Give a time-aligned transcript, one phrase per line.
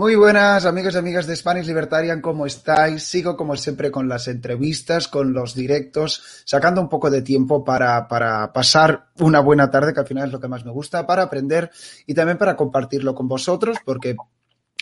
[0.00, 3.02] Muy buenas amigos y amigas de Spanish Libertarian, ¿cómo estáis?
[3.02, 8.08] Sigo como siempre con las entrevistas, con los directos, sacando un poco de tiempo para,
[8.08, 11.24] para pasar una buena tarde, que al final es lo que más me gusta, para
[11.24, 11.70] aprender
[12.06, 14.16] y también para compartirlo con vosotros, porque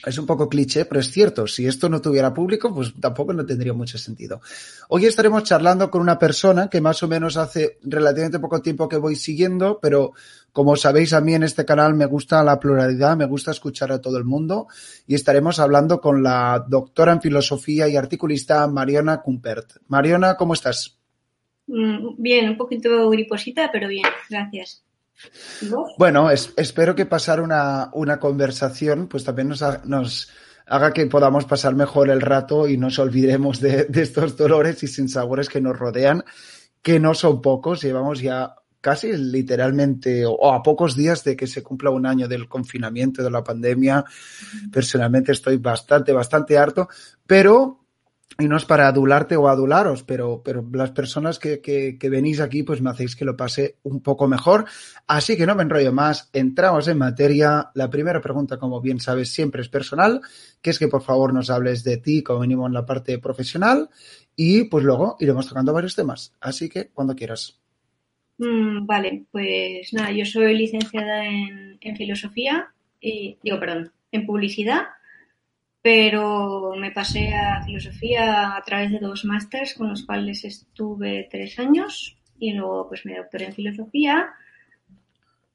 [0.06, 3.44] es un poco cliché, pero es cierto, si esto no tuviera público, pues tampoco no
[3.44, 4.40] tendría mucho sentido.
[4.88, 8.96] Hoy estaremos charlando con una persona que más o menos hace relativamente poco tiempo que
[8.96, 10.12] voy siguiendo, pero
[10.52, 14.00] como sabéis a mí en este canal me gusta la pluralidad, me gusta escuchar a
[14.00, 14.68] todo el mundo
[15.06, 19.78] y estaremos hablando con la doctora en filosofía y articulista Mariona Cumpert.
[19.88, 20.98] Mariona, ¿cómo estás?
[21.66, 24.87] Mm, bien, un poquito griposita, pero bien, gracias.
[25.98, 30.30] Bueno, espero que pasar una, conversación pues también nos, nos,
[30.66, 34.86] haga que podamos pasar mejor el rato y nos olvidemos de, de, estos dolores y
[34.86, 36.24] sinsabores que nos rodean,
[36.82, 37.82] que no son pocos.
[37.82, 42.48] Llevamos ya casi literalmente o a pocos días de que se cumpla un año del
[42.48, 44.04] confinamiento, de la pandemia.
[44.72, 46.88] Personalmente estoy bastante, bastante harto,
[47.26, 47.87] pero
[48.36, 52.62] y no es para adularte o adularos, pero, pero las personas que, que, venís aquí,
[52.62, 54.66] pues me hacéis que lo pase un poco mejor.
[55.06, 57.70] Así que no me enrollo más, entramos en materia.
[57.74, 60.20] La primera pregunta, como bien sabes, siempre es personal,
[60.62, 63.88] que es que por favor nos hables de ti, como venimos en la parte profesional,
[64.36, 66.34] y pues luego iremos tocando varios temas.
[66.40, 67.60] Así que cuando quieras.
[68.38, 74.82] Mm, vale, pues nada, yo soy licenciada en, en filosofía, y, digo, perdón, en publicidad
[75.82, 81.58] pero me pasé a filosofía a través de dos másters con los cuales estuve tres
[81.58, 84.30] años y luego pues me doctoré en filosofía.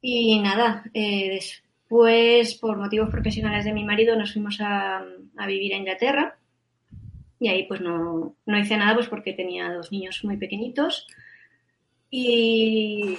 [0.00, 5.04] Y nada, eh, después por motivos profesionales de mi marido nos fuimos a,
[5.36, 6.36] a vivir a Inglaterra.
[7.40, 11.06] Y ahí pues no, no hice nada pues porque tenía dos niños muy pequeñitos.
[12.10, 13.16] Y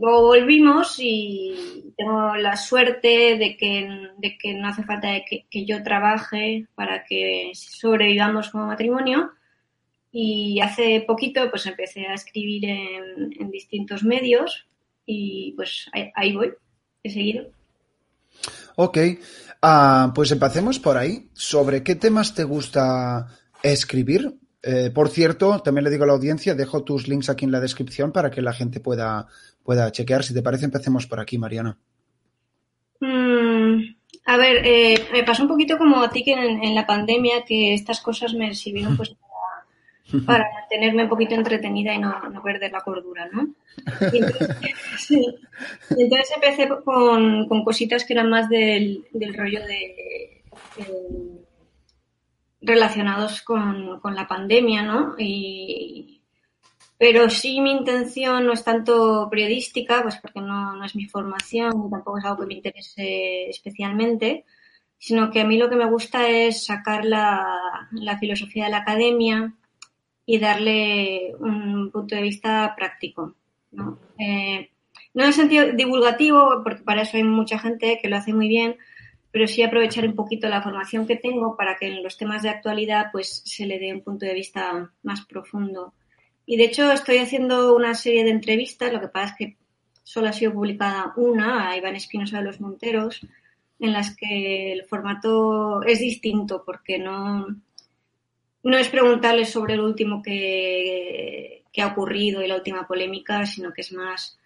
[0.00, 3.86] Luego volvimos y tengo la suerte de que,
[4.16, 9.32] de que no hace falta que, yo trabaje para que sobrevivamos como matrimonio.
[10.10, 14.66] Y hace poquito pues empecé a escribir en, distintos medios
[15.04, 16.54] y pues ahí, ahí, voy,
[17.02, 17.48] he seguido.
[18.76, 18.96] Ok,
[19.62, 21.28] uh, pues empecemos por ahí.
[21.34, 23.26] ¿Sobre qué temas te gusta
[23.62, 24.38] escribir?
[24.62, 27.60] Eh, por cierto, también le digo a la audiencia, dejo tus links aquí en la
[27.60, 29.26] descripción para que la gente pueda,
[29.64, 30.22] pueda chequear.
[30.22, 31.76] Si te parece, empecemos por aquí, Mariana.
[33.00, 33.82] Mm,
[34.26, 37.44] a ver, eh, me pasó un poquito como a ti que en, en, la pandemia,
[37.44, 42.40] que estas cosas me sirvieron pues para, para mantenerme un poquito entretenida y no, no
[42.40, 43.48] perder la cordura, ¿no?
[44.12, 44.56] Y entonces,
[44.98, 45.26] sí.
[45.90, 50.44] entonces empecé con, con, cositas que eran más del, del rollo de...
[50.76, 51.41] de
[52.62, 55.14] relacionados con, con, la pandemia, ¿no?
[55.18, 56.22] Y,
[56.96, 61.90] pero sí mi intención no es tanto periodística, pues porque no, no es mi formación,
[61.90, 64.44] tampoco es algo que me interese especialmente,
[64.98, 68.78] sino que a mí lo que me gusta es sacar la, la filosofía de la
[68.78, 69.52] academia
[70.24, 73.34] y darle un punto de vista práctico,
[73.72, 73.98] ¿no?
[74.18, 74.70] Eh,
[75.14, 78.48] no en el sentido divulgativo, porque para eso hay mucha gente que lo hace muy
[78.48, 78.76] bien,
[79.32, 82.50] pero sí aprovechar un poquito la formación que tengo para que en los temas de
[82.50, 85.94] actualidad pues se le dé un punto de vista más profundo.
[86.44, 89.56] Y de hecho estoy haciendo una serie de entrevistas, lo que pasa es que
[90.02, 93.26] solo ha sido publicada una a Iván Espinosa de los Monteros,
[93.80, 97.46] en las que el formato es distinto porque no,
[98.62, 103.72] no es preguntarles sobre lo último que, que ha ocurrido y la última polémica, sino
[103.72, 104.38] que es más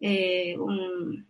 [0.00, 1.26] eh, un,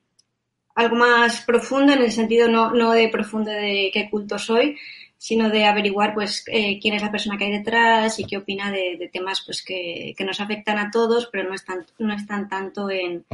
[0.81, 4.77] algo más profundo en el sentido no, no de profundo de qué culto soy,
[5.17, 8.71] sino de averiguar pues eh, quién es la persona que hay detrás y qué opina
[8.73, 12.91] de, temas pues que, que, nos afectan a todos, pero no están, no están tanto
[12.91, 13.25] en,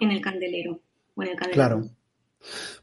[0.00, 0.80] en el candelero
[1.14, 1.22] o.
[1.52, 1.88] Claro.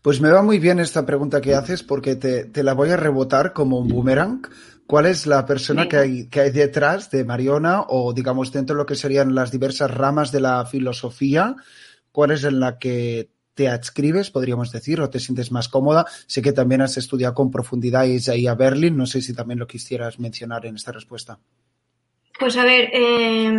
[0.01, 2.97] Pues me va muy bien esta pregunta que haces porque te, te la voy a
[2.97, 4.41] rebotar como un boomerang.
[4.87, 8.81] ¿Cuál es la persona que hay, que hay detrás de Mariona o digamos dentro de
[8.81, 11.55] lo que serían las diversas ramas de la filosofía?
[12.11, 13.29] ¿Cuál es en la que
[13.59, 16.05] te adscribes, podríamos decir, o te sientes más cómoda.
[16.27, 18.95] Sé que también has estudiado con profundidad Isaiah Berlin.
[18.95, 21.37] No sé si también lo quisieras mencionar en esta respuesta.
[22.39, 23.51] Pues a ver, eh,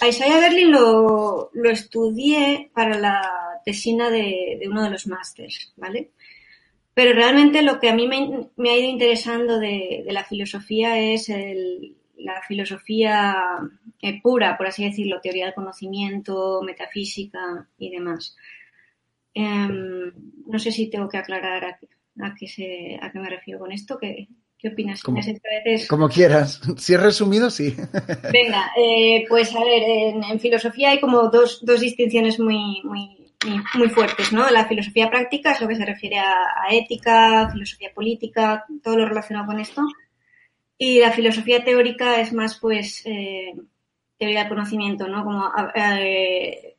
[0.00, 3.20] a Isaiah Berlin lo, lo, estudié para la
[3.64, 6.12] tesina de, uno de los másters, ¿vale?
[6.94, 11.28] Pero realmente lo que a mí me, ha ido interesando de, la filosofía es
[12.18, 13.58] la filosofía
[14.00, 18.36] eh, pura, por así decirlo, teoría del conocimiento, metafísica y demás.
[19.34, 19.68] Eh,
[20.46, 21.78] no sé si tengo que aclarar a,
[22.26, 23.98] a, qué, se, a qué me refiero con esto.
[23.98, 24.28] ¿Qué,
[24.58, 25.02] qué opinas?
[25.02, 25.20] Como,
[25.88, 26.60] como, quieras.
[26.78, 27.76] Si es resumido, sí.
[28.32, 33.18] Venga, eh, pues a ver, en, en, filosofía hay como dos, dos distinciones muy, muy,
[33.74, 34.50] muy fuertes, ¿no?
[34.50, 39.46] La filosofía práctica es lo que se refiere a, ética, filosofía política, todo lo relacionado
[39.46, 39.82] con esto.
[40.76, 43.52] Y la filosofía teórica es más, pues, eh,
[44.18, 45.24] teoría del conocimiento, ¿no?
[45.24, 46.77] Como, eh,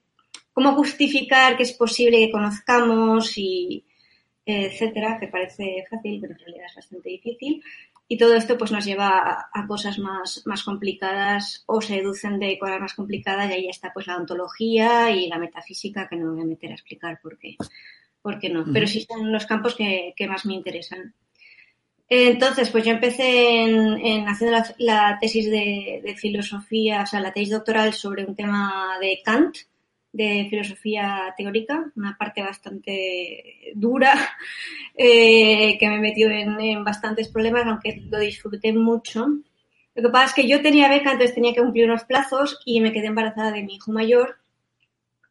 [0.54, 3.86] cómo justificar que es posible que conozcamos y
[4.46, 7.64] etcétera, que parece fácil, pero en realidad es bastante difícil.
[8.08, 12.58] Y todo esto pues nos lleva a, cosas más, más complicadas o se deducen de
[12.58, 16.32] cosas más complicadas y ahí está pues la ontología y la metafísica que no me
[16.32, 17.56] voy a meter a explicar por qué,
[18.24, 18.66] por qué no.
[18.74, 21.14] Pero sí son los campos que, más me interesan.
[22.12, 27.52] Entonces, pues yo empecé en, haciendo la, tesis de, de, filosofía, o sea, la tesis
[27.52, 29.56] doctoral sobre un tema de Kant,
[30.12, 34.14] de filosofía teórica, una parte bastante dura
[34.96, 39.28] eh, que me metió en, en, bastantes problemas, aunque lo disfruté mucho.
[39.96, 42.82] Lo que pasa es que yo tenía beca, entonces tenía que cumplir unos plazos y
[42.82, 44.38] me quedé embarazada de mi hijo mayor.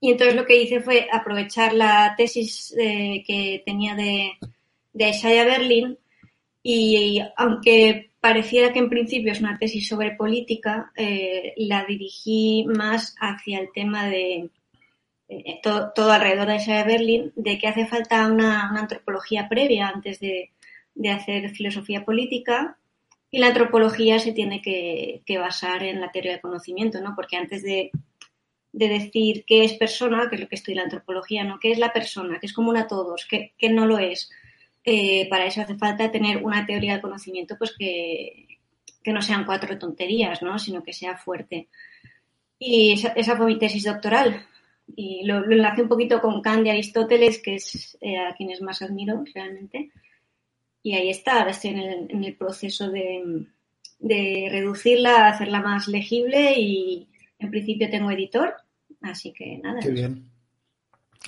[0.01, 4.33] Y entonces lo que hice fue aprovechar la tesis eh, que tenía de,
[4.93, 5.99] de Isaiah Berlin
[6.63, 13.15] y aunque pareciera que en principio es una tesis sobre política, eh, la dirigí más
[13.21, 14.51] hacia el tema de,
[15.29, 20.21] eh, todo, alrededor de esa de Berlín, de que hace falta una, antropología previa antes
[20.21, 20.51] de,
[21.11, 22.77] hacer filosofía política
[23.31, 27.15] y la antropología se tiene que, basar en la teoría del conocimiento, ¿no?
[27.15, 27.91] Porque antes de,
[28.73, 31.59] decir qué es persona, que es lo que en la antropología, ¿no?
[31.59, 32.39] ¿Qué es la persona?
[32.39, 33.27] que es común a todos?
[33.27, 34.31] que no lo es?
[34.91, 38.47] Eh, para eso hace falta tener una teoría del conocimiento pues que,
[39.05, 40.59] no sean cuatro tonterías, ¿no?
[40.59, 41.69] Sino que sea fuerte.
[42.59, 44.47] Y esa, esa fue mi tesis doctoral
[44.97, 48.61] y lo, lo enlacé un poquito con Kant y Aristóteles, que es eh, a quienes
[48.61, 49.91] más admiro realmente.
[50.83, 53.47] Y ahí está, ahora estoy en el, proceso de,
[53.99, 57.09] de, reducirla, hacerla más legible y
[57.39, 58.55] en principio tengo editor,
[59.03, 59.81] así que nada.
[59.81, 60.31] Qué bien.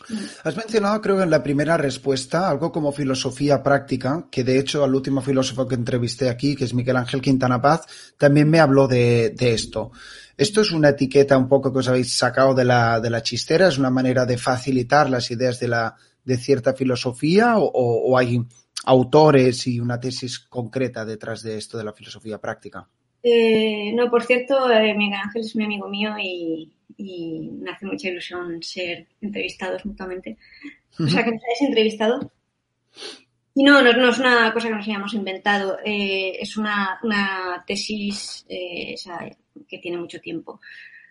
[0.09, 0.17] Mm.
[0.45, 4.85] Has mencionado, creo que en la primera respuesta, algo como filosofía práctica, que de hecho
[4.85, 7.87] al último filósofo que entrevisté aquí, que es Miguel Ángel Quintana Paz,
[8.17, 9.91] también me habló de, de esto.
[10.41, 13.69] ¿Esto es una etiqueta un poco que os habéis sacado de la, chistera?
[13.69, 18.41] ¿Es una manera de facilitar las ideas de, cierta filosofía o, hay
[18.87, 22.89] autores y una tesis concreta detrás de esto de la filosofía práctica?
[23.23, 28.09] Eh, no, por cierto, eh, Miguel Ángel es mi amigo mío y, me hace mucha
[28.09, 30.39] ilusión ser entrevistados mutuamente.
[30.99, 32.33] O sea, que me hayáis entrevistado.
[33.55, 36.99] Y no, no, es una cosa que nos hayamos inventado, eh, es una,
[37.67, 38.47] tesis
[39.71, 40.61] que tiene mucho tiempo,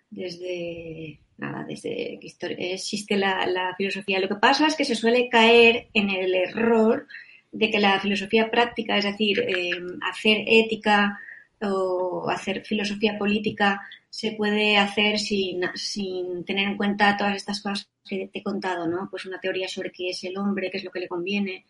[0.09, 2.27] desde, nada, desde que
[2.73, 4.19] existe la, filosofía.
[4.19, 7.07] Lo que pasa es que se suele caer en el error
[7.51, 9.71] de que la filosofía práctica, es decir, eh,
[10.01, 11.19] hacer ética
[11.61, 17.89] o hacer filosofía política, se puede hacer sin, sin tener en cuenta todas estas cosas
[18.07, 19.07] que te he contado, ¿no?
[19.09, 21.65] Pues una teoría sobre qué es el hombre, qué es lo que le conviene.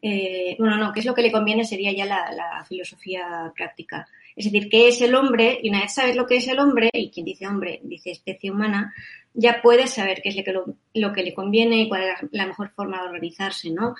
[0.00, 4.06] Eh, bueno, no, qué es lo que le conviene sería ya la, filosofía práctica.
[4.36, 6.90] Es decir, qué es el hombre, y una vez sabes lo que es el hombre,
[6.92, 8.94] y quien dice hombre dice especie humana,
[9.34, 12.46] ya puedes saber qué es lo que, lo, que le conviene y cuál es la
[12.46, 13.94] mejor forma de organizarse, ¿no?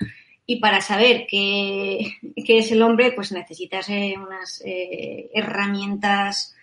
[0.45, 6.55] Y para saber qué, qué es el hombre, pues necesitas eh, unas eh, herramientas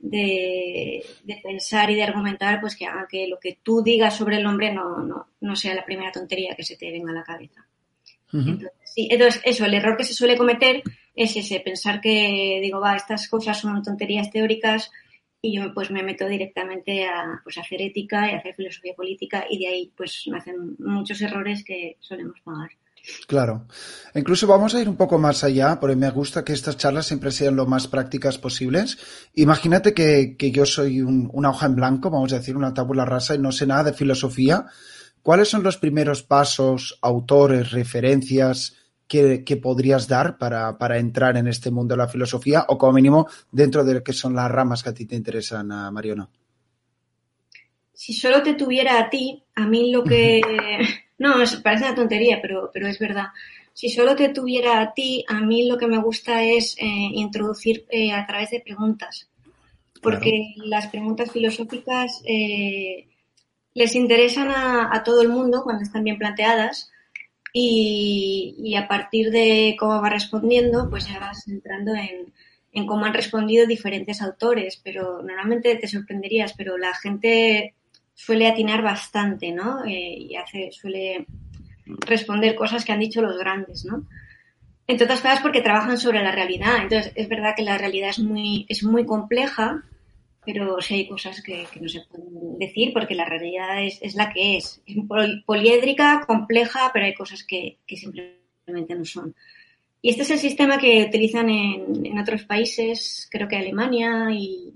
[0.00, 1.04] de,
[1.42, 4.72] pensar y de argumentar, pues que haga que lo que tú digas sobre el hombre
[4.72, 7.66] no, no, sea la primera tontería que se te venga a la cabeza.
[8.32, 10.82] entonces, sí, entonces, eso, el error que se suele cometer
[11.14, 14.90] es ese, pensar que, digo, va, estas cosas son tonterías teóricas
[15.42, 19.58] y yo pues me meto directamente a pues, hacer ética y hacer filosofía política y
[19.58, 22.70] de ahí pues me hacen muchos errores que solemos pagar.
[23.26, 23.66] Claro.
[24.14, 27.30] Incluso vamos a ir un poco más allá, porque me gusta que estas charlas siempre
[27.30, 28.98] sean lo más prácticas posibles.
[29.34, 33.38] Imagínate que, yo soy una hoja en blanco, vamos a decir, una tabula rasa y
[33.38, 34.66] no sé nada de filosofía.
[35.22, 38.76] ¿Cuáles son los primeros pasos, autores, referencias
[39.10, 43.26] que, podrías dar para, para, entrar en este mundo de la filosofía o como mínimo
[43.50, 46.28] dentro de lo que son las ramas que a ti te interesan, Mariona?
[47.92, 50.40] Si solo te tuviera a ti, a mí lo que...
[51.20, 53.26] No, parece una tontería, pero, pero es verdad.
[53.74, 57.84] Si solo te tuviera a ti, a mí lo que me gusta es eh, introducir
[57.90, 59.28] eh, a través de preguntas.
[60.00, 63.06] Porque las preguntas filosóficas eh,
[63.74, 66.89] les interesan a, todo el mundo cuando están bien planteadas
[67.52, 72.32] y, a partir de cómo va respondiendo, pues ya vas entrando en,
[72.72, 74.80] en cómo han respondido diferentes autores.
[74.82, 77.74] Pero normalmente te sorprenderías, pero la gente
[78.14, 79.84] suele atinar bastante, ¿no?
[79.84, 81.26] Eh, y hace, suele
[82.06, 84.06] responder cosas que han dicho los grandes, ¿no?
[84.86, 86.82] Entre otras cosas porque trabajan sobre la realidad.
[86.82, 89.84] Entonces, es verdad que la realidad es muy, es muy compleja
[90.44, 94.32] pero sí hay cosas que, no se pueden decir porque la realidad es, es la
[94.32, 94.80] que es.
[94.86, 94.96] Es
[95.44, 99.34] poliédrica, compleja, pero hay cosas que, que simplemente no son.
[100.02, 104.72] Y este es el sistema que utilizan en, en otros países, creo que Alemania y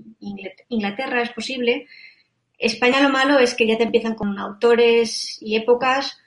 [0.68, 1.86] Inglaterra es posible.
[2.58, 6.18] España lo malo es que ya te empiezan con autores y épocas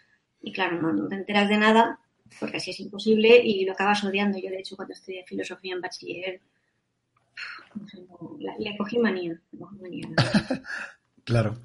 [0.42, 2.00] y claro, no, te enteras de nada
[2.40, 4.38] porque así es imposible y lo acabas odiando.
[4.38, 6.42] Yo de hecho cuando estudié filosofía en bachiller
[8.60, 9.40] le cogí manía.
[11.28, 11.58] Claro.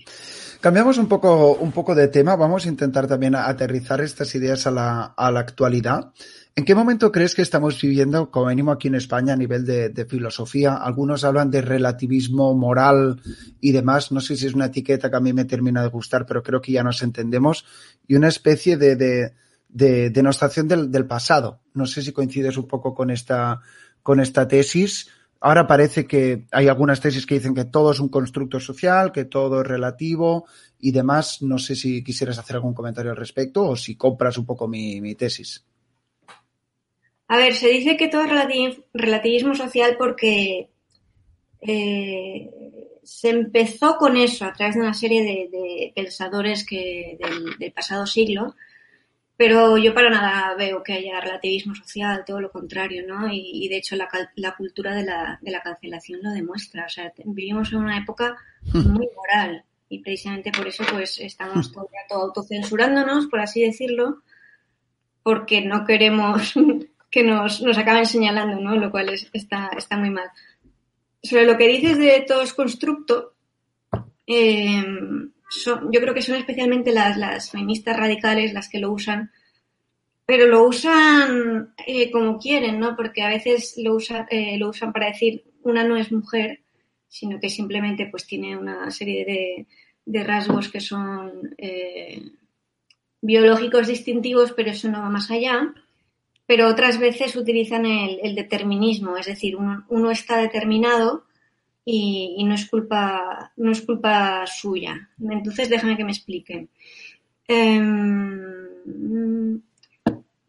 [0.60, 2.34] Cambiamos un poco, un poco de tema.
[2.34, 6.12] Vamos a intentar también aterrizar estas ideas a la, a la actualidad.
[6.54, 10.06] ¿En qué momento crees que estamos viviendo, como mínimo aquí en España, a nivel de,
[10.06, 10.74] filosofía?
[10.74, 13.22] Algunos hablan de relativismo moral
[13.60, 14.12] y demás.
[14.12, 16.60] No sé si es una etiqueta que a mí me termina de gustar, pero creo
[16.60, 17.64] que ya nos entendemos.
[18.06, 19.34] Y una especie de, de,
[19.68, 21.60] de denostación del, del, pasado.
[21.72, 23.60] No sé si coincides un poco con esta,
[24.02, 25.08] con esta tesis.
[25.44, 29.24] Ahora parece que hay algunas tesis que dicen que todo es un constructo social, que
[29.24, 30.46] todo es relativo
[30.78, 31.42] y demás.
[31.42, 35.16] No sé si quisieras hacer algún comentario al respecto o si compras un poco mi,
[35.16, 35.66] tesis.
[37.26, 40.70] A ver, se dice que todo es relativismo social porque
[41.60, 42.50] eh,
[43.02, 47.18] se empezó con eso a través de una serie de, pensadores que,
[47.58, 48.54] del, pasado siglo,
[49.36, 53.28] pero yo para nada veo que haya relativismo social, todo lo contrario, ¿no?
[53.30, 54.08] Y, de hecho la,
[54.56, 56.86] cultura de la, de la, cancelación lo demuestra.
[56.86, 58.36] O sea, vivimos en una época
[58.72, 58.92] hmm.
[58.92, 64.22] muy moral y precisamente por eso pues estamos todo, todo autocensurándonos, por así decirlo,
[65.22, 66.54] porque no queremos
[67.10, 68.76] que nos, nos acaben señalando, ¿no?
[68.76, 70.30] Lo cual está, está muy mal.
[71.22, 73.34] Sobre lo que dices de todo es constructo,
[74.26, 74.82] eh,
[75.66, 79.30] yo creo que son especialmente las, las, feministas radicales las que lo usan,
[80.26, 82.96] pero lo usan eh, como quieren, ¿no?
[82.96, 86.60] Porque a veces lo, usa, eh, lo usan para decir una no es mujer,
[87.08, 89.66] sino que simplemente pues tiene una serie de,
[90.04, 91.54] de rasgos que son
[93.20, 95.74] biológicos distintivos, pero eso no va más allá
[96.46, 101.24] pero otras veces utilizan el, determinismo, es decir, uno, está determinado
[101.84, 105.08] y, no, es culpa, no es culpa suya.
[105.20, 106.68] Entonces, déjame que me explique.
[107.48, 109.60] Em,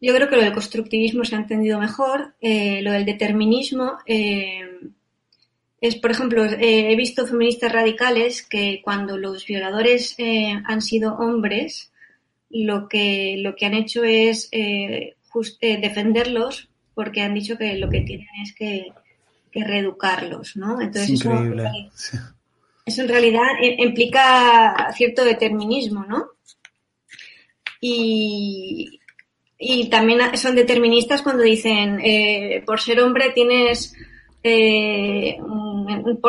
[0.00, 2.34] yo creo que lo del constructivismo se ha entendido mejor.
[2.40, 4.92] Eh, lo del determinismo em,
[5.80, 11.16] es, por ejemplo, eh, he visto feministas radicales que cuando los violadores eh, han sido
[11.16, 11.92] hombres,
[12.48, 15.16] lo que, lo que han hecho es eh,
[15.60, 18.92] defenderlos porque han dicho que lo que tienen es que,
[19.62, 20.80] reeducarlos, ¿no?
[20.80, 21.20] Entonces
[22.86, 23.46] eso, en realidad
[23.78, 26.26] implica cierto determinismo, ¿no?
[27.80, 29.00] Y,
[29.90, 33.94] también son deterministas cuando dicen, eh, por ser hombre tienes
[34.42, 36.20] eh, un,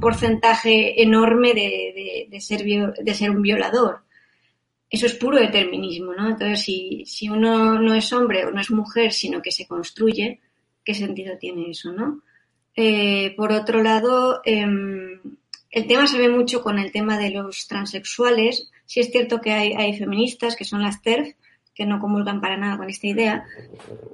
[0.00, 4.02] porcentaje enorme de, ser, de ser un violador
[4.90, 6.28] eso es puro determinismo, ¿no?
[6.28, 10.40] Entonces, si, si uno no es hombre o no es mujer, sino que se construye,
[10.84, 12.22] ¿qué sentido tiene eso, no?
[12.76, 15.20] Eh, por otro lado, em,
[15.70, 18.70] el tema se ve mucho con el tema de los transexuales.
[18.86, 21.34] Sí es cierto que hay, feministas, que son las TERF,
[21.74, 23.44] que no comulgan para nada con esta idea,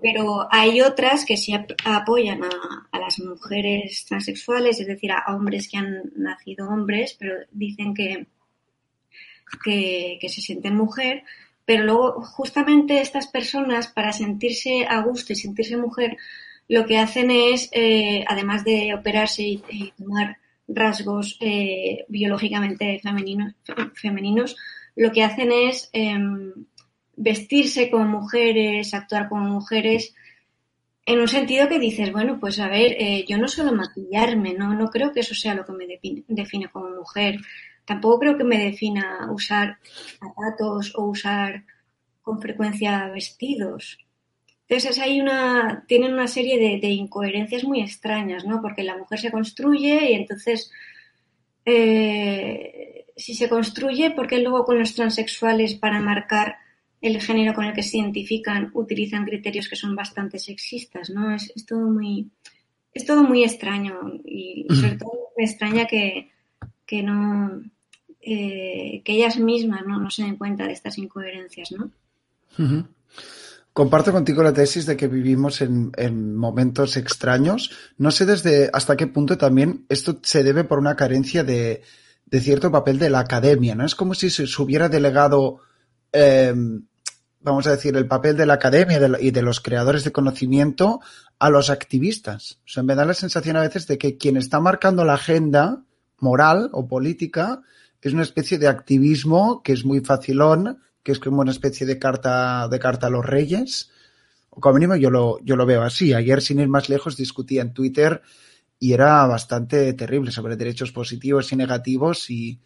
[0.03, 5.79] pero hay otras que sí apoyan a, las mujeres transexuales, es decir, a hombres que
[5.79, 8.27] han nacido hombres, pero dicen que,
[9.65, 11.25] que, se sienten mujer,
[11.65, 16.17] pero luego justamente estas personas para sentirse a gusto y sentirse mujer
[16.69, 23.01] lo que hacen es, eh, además de operarse y, tomar rasgos eh, biológicamente
[23.95, 24.57] femeninos,
[24.97, 26.53] lo que hacen es em,
[27.17, 30.15] vestirse como mujeres, actuar como mujeres,
[31.05, 34.75] en un sentido que dices, bueno, pues a ver, eh, yo no suelo maquillarme, ¿no?
[34.75, 35.87] No creo que eso sea lo que me
[36.27, 37.39] define como mujer
[37.87, 39.79] tampoco creo que me defina usar
[40.19, 41.65] zapatos o usar
[42.21, 43.99] con frecuencia vestidos.
[44.69, 48.61] Entonces hay una, tienen una serie de, incoherencias muy extrañas, ¿no?
[48.61, 50.73] Porque la mujer se construye y entonces,
[51.65, 56.57] eh, si se construye, ¿por qué luego con los transexuales para marcar
[57.01, 61.33] el género con el que se identifican utilizan criterios que son bastante sexistas, ¿no?
[61.33, 62.31] Es, todo muy,
[62.93, 66.31] es todo muy extraño y, sobre todo me extraña que,
[66.85, 67.63] que no,
[68.21, 70.11] eh, que ellas mismas ¿no?
[70.11, 71.91] se den cuenta de estas incoherencias, ¿no?
[73.77, 77.73] Comparto contigo la tesis de que vivimos en, momentos extraños.
[77.99, 81.83] No sé desde hasta qué punto también esto se debe por una carencia de,
[82.41, 83.85] cierto papel de la academia, ¿no?
[83.85, 85.59] Es como si se, hubiera delegado,
[86.11, 86.87] em,
[87.41, 91.03] vamos a decir, el papel de la academia y de los creadores de conocimiento
[91.39, 92.61] a los activistas.
[92.65, 95.83] O sea, me da la sensación a veces de que quien está marcando la agenda
[96.19, 97.61] moral o política,
[98.07, 102.01] es una especie de activismo que es muy facilón, que es como una especie de
[102.01, 103.93] carta, de carta a los reyes.
[104.51, 106.13] O como mínimo yo lo, yo lo veo así.
[106.13, 108.23] Ayer, sin ir más lejos, discutía en Twitter
[108.81, 112.59] y era bastante terrible sobre derechos positivos y negativos y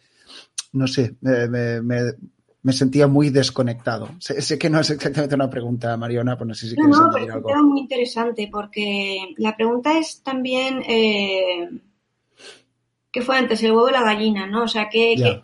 [0.73, 4.09] no sé, me, me, sentía muy desconectado.
[4.17, 7.31] Sé, que no es exactamente una pregunta, Mariona, pero no sé si quieres no, añadir
[7.33, 7.47] algo.
[7.47, 11.69] Es muy interesante porque la pregunta es también eh,
[13.11, 14.47] ¿qué fue antes, el huevo o la gallina?
[14.47, 14.63] ¿no?
[14.63, 15.43] O sea, ¿qué,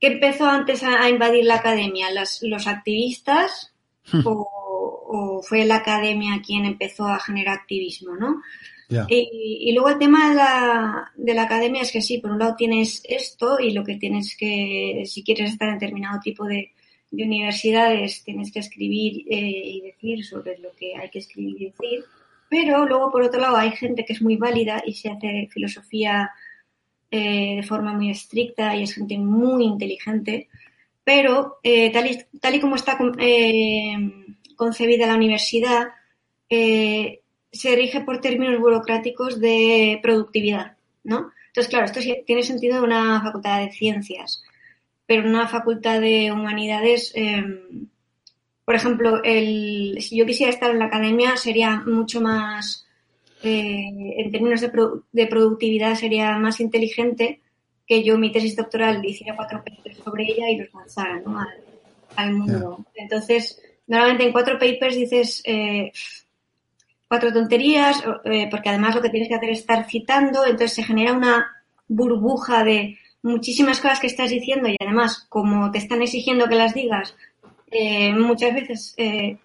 [0.00, 2.08] ¿qué, empezó antes a, invadir la academia?
[2.12, 3.74] ¿Los activistas
[4.12, 4.26] hmm.
[4.26, 4.48] o,
[5.08, 8.14] o, fue la academia quien empezó a generar activismo?
[8.16, 8.40] ¿no?
[9.08, 12.54] Y, luego el tema de la, de la academia es que sí, por un lado
[12.56, 16.72] tienes esto y lo que tienes que, si quieres estar en determinado tipo de,
[17.10, 22.04] universidades, tienes que escribir eh, y decir sobre lo que hay que escribir y decir.
[22.50, 26.30] Pero luego, por otro lado, hay gente que es muy válida y se hace filosofía
[27.16, 30.48] eh, de forma muy estricta y es gente muy inteligente.
[31.04, 32.98] Pero eh, tal, y, tal y como está
[34.56, 35.88] concebida la universidad,
[36.48, 41.32] se rige por términos burocráticos de productividad, ¿no?
[41.56, 44.42] Entonces, claro, esto tiene sentido en una facultad de ciencias,
[45.06, 47.88] pero una facultad de humanidades, em,
[48.62, 52.85] por ejemplo, el, si yo quisiera estar en la academia sería mucho más,
[53.46, 57.40] eh, en términos de, productividad, sería más inteligente
[57.86, 61.38] que yo mi tesis doctoral hiciera cuatro papers sobre ella y los lanzara ¿no?
[62.16, 62.84] al, mundo.
[62.94, 65.92] Entonces, normalmente en cuatro papers dices, eh,
[67.08, 70.82] cuatro tonterías, eh, porque además lo que tienes que hacer es estar citando, entonces se
[70.82, 71.46] genera una
[71.86, 76.74] burbuja de muchísimas cosas que estás diciendo y además, como te están exigiendo que las
[76.74, 77.14] digas,
[78.16, 79.38] muchas veces eh,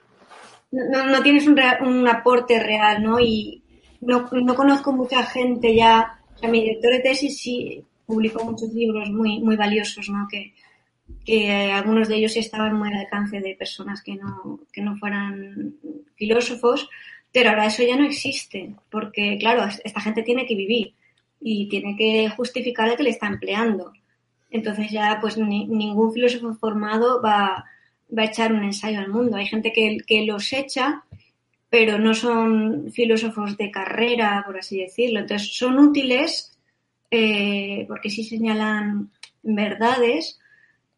[0.72, 3.20] no, tienes un, aporte real, ¿no?
[3.20, 3.61] Y
[4.02, 9.10] no, conozco mucha gente ya, o sea, mi director de tesis sí publicó muchos libros
[9.10, 10.28] muy, muy valiosos, ¿no?
[10.30, 10.54] Que,
[11.26, 15.76] que algunos de ellos estaban muy al alcance de personas que no, que no fueran
[16.16, 16.90] filósofos,
[17.32, 20.94] pero ahora eso ya no existe, porque claro, esta gente tiene que vivir
[21.40, 23.94] y tiene que justificar el que le está empleando.
[24.50, 27.66] Entonces ya pues ningún filósofo formado va,
[28.16, 29.38] va, a echar un ensayo al mundo.
[29.38, 31.04] Hay gente que, que los echa,
[31.72, 35.22] pero no son filósofos de carrera, por así decirlo.
[35.22, 36.60] Entonces son útiles
[37.10, 39.10] eh, porque sí señalan
[39.42, 40.38] verdades,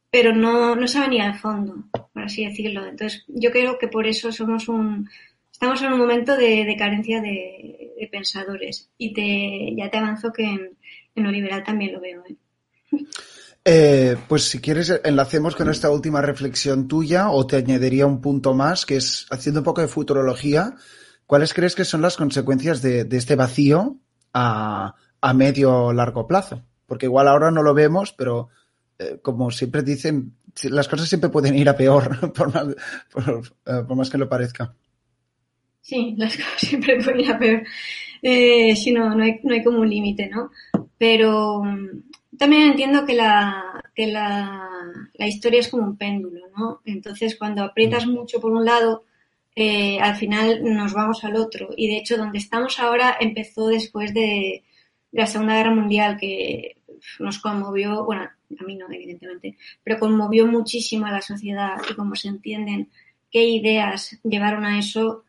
[0.10, 2.88] pero no, no saben ir al fondo, por así decirlo.
[2.88, 5.08] Entonces yo creo que por eso somos un,
[5.52, 10.76] estamos en un momento de, carencia de, pensadores y te, ya te avanzo que en,
[11.16, 12.24] lo liberal también lo veo.
[12.28, 12.36] ¿eh?
[13.66, 18.54] Eh, pues si quieres, enlacemos con esta última reflexión tuya o te añadiría un punto
[18.54, 20.76] más, que es haciendo un poco de futurología.
[21.26, 23.98] ¿Cuáles crees que son las consecuencias de, este vacío
[24.34, 24.96] a,
[25.34, 26.64] medio o largo plazo?
[26.86, 28.50] Porque igual ahora no lo vemos, pero
[29.00, 32.74] eh, como siempre dicen, las cosas siempre pueden ir a peor, por
[33.64, 34.76] por más que lo parezca.
[35.80, 37.64] Sí, las cosas siempre pueden ir a peor.
[38.22, 40.52] Eh, si no, no hay, no hay como un límite, ¿no?
[40.98, 42.04] Pero mm,
[42.38, 44.70] también entiendo que la, que la,
[45.14, 46.82] la, historia es como un péndulo, ¿no?
[46.86, 49.06] Entonces, cuando aprietas mucho por un lado,
[49.56, 51.70] eh, al final nos vamos al otro.
[51.76, 54.64] Y de hecho, donde estamos ahora empezó después de,
[55.12, 56.78] la Segunda Guerra Mundial, que
[57.20, 62.16] nos conmovió, bueno, a mí no, evidentemente, pero conmovió muchísimo a la sociedad y cómo
[62.16, 62.90] se entienden
[63.32, 65.24] qué ideas llevaron a eso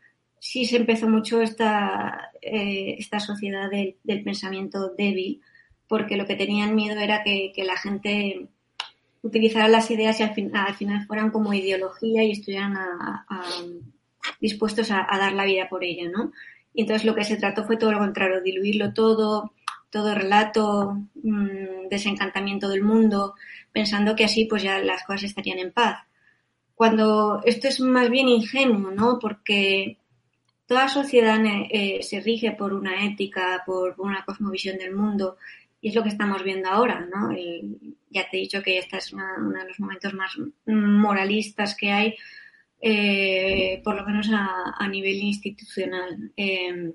[0.45, 5.41] sí se empezó mucho esta, eh, esta sociedad del, pensamiento débil,
[5.87, 8.47] porque lo que tenían miedo era que, la gente
[9.21, 10.33] utilizara las ideas y al,
[10.75, 12.77] final fueran como ideología y estuvieran
[14.39, 16.31] dispuestos a, dar la vida por ella, ¿no?
[16.73, 19.53] Y entonces lo que se trató fue todo lo contrario, diluirlo todo,
[19.89, 23.35] todo relato, mm, desencantamiento del mundo,
[23.71, 25.99] pensando que así pues ya las cosas estarían en paz.
[26.75, 29.19] Cuando esto es más bien ingenuo, ¿no?
[29.19, 29.97] Porque
[30.67, 35.37] toda sociedad eh, se rige por una ética, por una cosmovisión del mundo,
[35.85, 37.29] y es lo que estamos viendo ahora, ¿no?
[38.09, 42.15] ya te he dicho que este es uno de los momentos más moralistas que hay,
[42.81, 46.31] eh, por lo menos a, nivel institucional.
[46.35, 46.91] Em,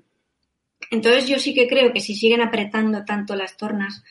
[0.89, 4.03] entonces yo sí que creo que si siguen apretando tanto las tornas,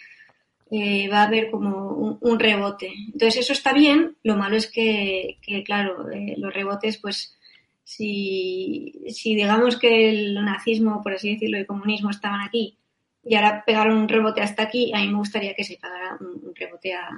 [0.70, 2.90] eh, va a haber como un, rebote.
[3.12, 6.06] Entonces eso está bien, lo malo es que, claro,
[6.38, 7.36] los rebotes pues
[7.84, 12.79] si, si digamos que el nazismo, por así decirlo, y el comunismo estaban aquí
[13.22, 16.54] y ahora pegaron un rebote hasta aquí, a mí me gustaría que se pegara un,
[16.54, 17.09] rebote a,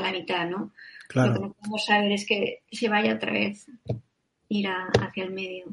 [0.00, 0.72] la mitad, ¿no?
[1.14, 3.66] Lo que no podemos saber es que se vaya otra vez
[4.48, 5.66] ir hacia el medio.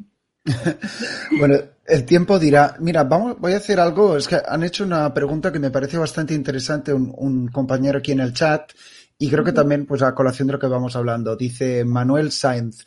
[1.40, 2.76] bueno, el tiempo dirá.
[2.80, 4.18] Mira, vamos, voy a hacer algo.
[4.18, 8.14] Es que han hecho una pregunta que me parece bastante interesante un, un compañero aquí
[8.14, 8.72] en el chat
[9.18, 12.84] y creo que también, pues a colación de lo que vamos hablando, dice Manuel Sainz.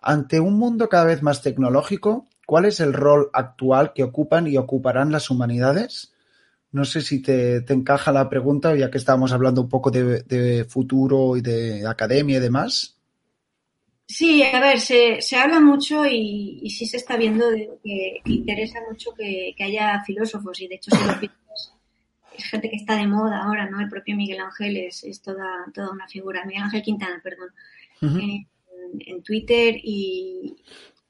[0.00, 4.56] Ante un mundo cada vez más tecnológico, ¿cuál es el rol actual que ocupan y
[4.56, 6.14] ocuparán las humanidades?
[6.72, 11.36] No sé si te, encaja la pregunta, ya que estábamos hablando un poco de, futuro
[11.36, 12.96] y de academia y demás.
[14.06, 17.50] Sí, a ver, se, habla mucho y, sí se está viendo
[17.84, 21.30] que, interesa mucho que, haya filósofos y de hecho si lo
[22.34, 23.78] es gente que está de moda ahora, ¿no?
[23.78, 27.50] El propio Miguel Ángel es, toda, toda una figura, Miguel Ángel Quintana, perdón,
[28.00, 30.56] en, Twitter y,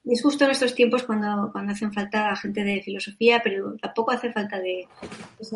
[0.05, 4.31] es justo en estos tiempos cuando, cuando hacen falta gente de filosofía, pero tampoco hace
[4.31, 4.87] falta de,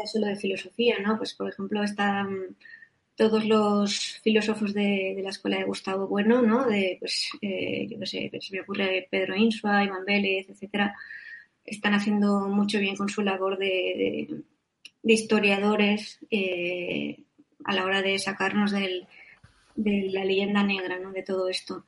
[0.05, 1.17] solo de filosofía, ¿no?
[1.17, 2.55] Pues por ejemplo están
[3.15, 6.65] todos los filósofos de, la escuela de Gustavo Bueno, ¿no?
[6.65, 10.95] De, pues, eh, yo qué sé, se me ocurre Pedro Insua, Iván Vélez, etcétera,
[11.63, 14.43] están haciendo mucho bien con su labor de
[15.03, 17.23] de historiadores eh,
[17.65, 19.05] a la hora de sacarnos del,
[19.75, 21.11] de la leyenda negra, ¿no?
[21.11, 21.85] De todo esto.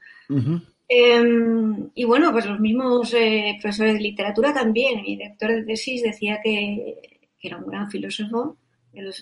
[0.87, 5.01] Em, y bueno, pues los mismos eh, profesores de literatura también.
[5.01, 8.57] Mi director de tesis decía que, era un gran filósofo.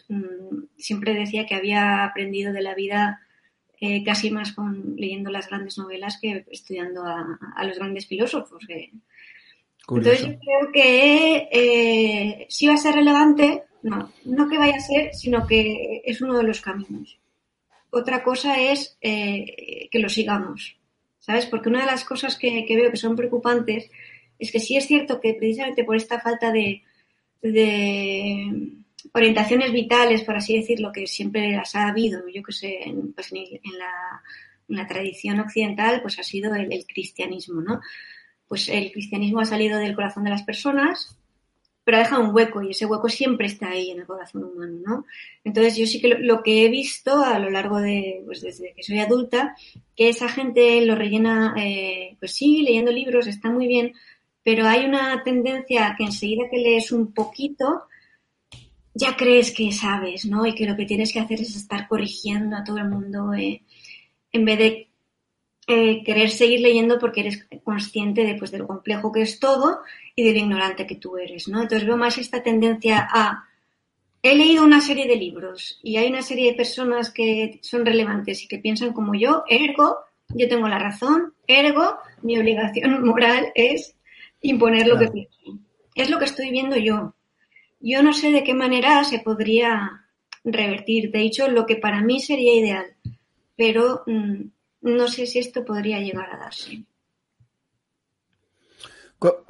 [0.08, 3.21] Mm, siempre decía que había aprendido de la vida
[3.82, 8.65] eh, casi más con leyendo las grandes novelas que estudiando a, los grandes filósofos.
[8.69, 15.13] Entonces yo creo que sí va a ser relevante, no, no que vaya a ser,
[15.13, 17.19] sino que es uno de los caminos.
[17.95, 20.78] Otra cosa es eh, que lo sigamos,
[21.25, 21.45] ¿sabes?
[21.45, 23.89] Porque una de las cosas que, veo que son preocupantes
[24.38, 26.83] es que sí es cierto que precisamente por esta falta de,
[29.13, 33.31] orientaciones vitales, por así decirlo, que siempre las ha habido, yo que sé, en, pues
[34.67, 37.79] la, tradición occidental, pues ha sido el, el cristianismo, ¿no?
[38.47, 41.17] Pues el cristianismo ha salido del corazón de las personas,
[41.83, 45.05] pero deja un hueco y ese hueco siempre está ahí en el corazón humano, ¿no?
[45.43, 48.83] Entonces yo sí que lo, que he visto a lo largo de, pues desde que
[48.83, 49.55] soy adulta,
[49.95, 53.93] que esa gente lo rellena, eh, pues sí, leyendo libros, está muy bien,
[54.43, 57.83] pero hay una tendencia que enseguida que lees un poquito,
[58.93, 60.45] ya crees que sabes, ¿no?
[60.45, 63.61] Y que lo que tienes que hacer es estar corrigiendo a todo el mundo eh,
[64.31, 64.92] en vez de
[65.67, 69.80] eh, querer seguir leyendo porque eres consciente de, pues, de lo complejo que es todo
[70.15, 71.62] y de lo ignorante que tú eres, ¿no?
[71.62, 73.47] Entonces veo más esta tendencia a
[74.23, 78.41] he leído una serie de libros y hay una serie de personas que son relevantes
[78.41, 79.97] y que piensan como yo, ergo,
[80.30, 83.95] yo tengo la razón, ergo, mi obligación moral es
[84.41, 85.60] imponer lo que pienso.
[85.93, 87.13] Es lo que estoy viendo yo.
[87.82, 90.06] Yo no sé de qué manera se podría
[90.43, 91.12] revertir.
[91.12, 92.86] De hecho, lo que para mí sería ideal,
[93.58, 94.41] pero mm,
[94.83, 96.83] no sé si esto podría llegar a darse.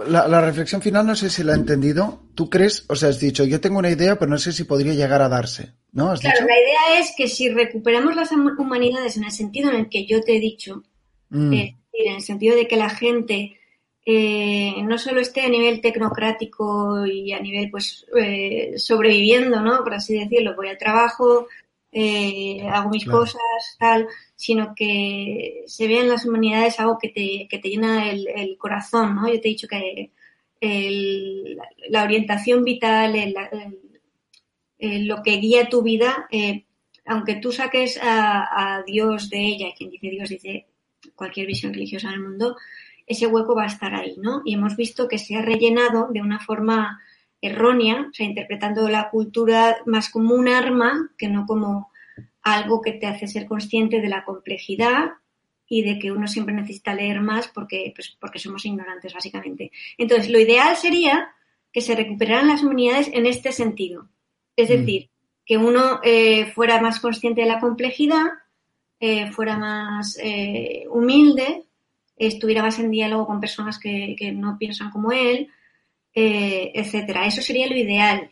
[0.08, 2.22] La, reflexión final no sé si la he entendido.
[2.36, 4.94] ¿Tú crees, o sea, has dicho, yo tengo una idea, pero no sé si podría
[4.94, 6.14] llegar a darse, ¿no?
[6.14, 10.06] claro, la idea es que si recuperamos las humanidades en el sentido en el que
[10.06, 10.84] yo te he dicho,
[11.30, 11.54] mm.
[11.54, 13.58] en el sentido de que la gente
[14.06, 19.84] eh, no solo esté a nivel tecnocrático y a nivel, pues, eh, sobreviviendo, ¿no?
[19.84, 21.48] Por así decirlo, voy al trabajo,
[21.94, 23.42] eh, hago mis cosas,
[23.78, 28.58] tal, sino que se ve en las humanidades algo que te, que te llena el,
[28.58, 29.28] corazón, ¿no?
[29.28, 30.12] Yo te he dicho que
[31.90, 33.14] la orientación vital,
[34.80, 36.66] lo que guía tu vida, eh,
[37.06, 40.68] aunque tú saques a, Dios de ella, quien dice Dios dice
[41.16, 42.56] cualquier visión religiosa del mundo,
[43.06, 44.42] ese hueco va a estar ahí, ¿no?
[44.46, 47.02] Y hemos visto que se ha rellenado de una forma
[47.44, 51.92] errónea, o sea, interpretando la cultura más como un arma que no como
[52.42, 55.12] algo que te hace ser consciente de la complejidad
[55.68, 59.72] y de que uno siempre necesita leer más porque, pues, porque somos ignorantes, básicamente.
[59.98, 61.30] Entonces, lo ideal sería
[61.74, 64.08] que se recuperaran las humanidades en este sentido.
[64.56, 64.74] Es mm.
[64.74, 65.10] decir,
[65.46, 68.28] que uno eh, fuera más consciente de la complejidad,
[69.02, 71.64] eh, fuera más eh, humilde,
[72.16, 75.50] estuviera más en diálogo con personas que, que no piensan como él,
[76.14, 77.26] eh, etcétera.
[77.26, 78.32] Eso sería lo ideal,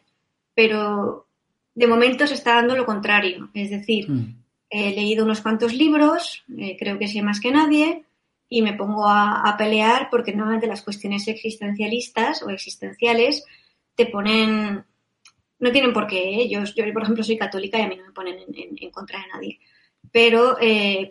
[0.54, 1.28] pero
[1.74, 3.50] de momento se está dando lo contrario.
[3.54, 4.36] Es decir, mm.
[4.70, 8.04] he leído unos cuantos libros, eh, creo que sé más que nadie,
[8.50, 13.46] y me pongo a, pelear porque normalmente las cuestiones existencialistas o existenciales
[13.96, 14.84] te ponen,
[15.60, 16.42] no tienen por qué.
[16.42, 16.50] ¿eh?
[16.50, 16.60] Yo,
[16.94, 19.60] por ejemplo, soy católica y a mí no me ponen en, contra de nadie.
[20.12, 20.58] Pero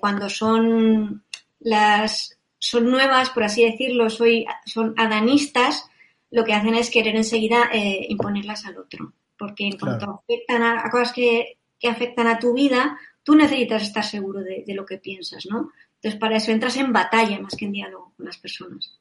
[0.00, 1.24] cuando son
[1.60, 5.89] las son nuevas, por así decirlo, soy, son adanistas,
[6.30, 9.12] lo que hacen es querer enseguida eh, imponerlas al otro.
[9.36, 14.40] Porque en cuanto afectan a, cosas que, afectan a tu vida, tú necesitas estar seguro
[14.40, 15.70] de, lo que piensas, ¿no?
[15.96, 18.98] Entonces, para eso entras en batalla más que en diálogo con las personas.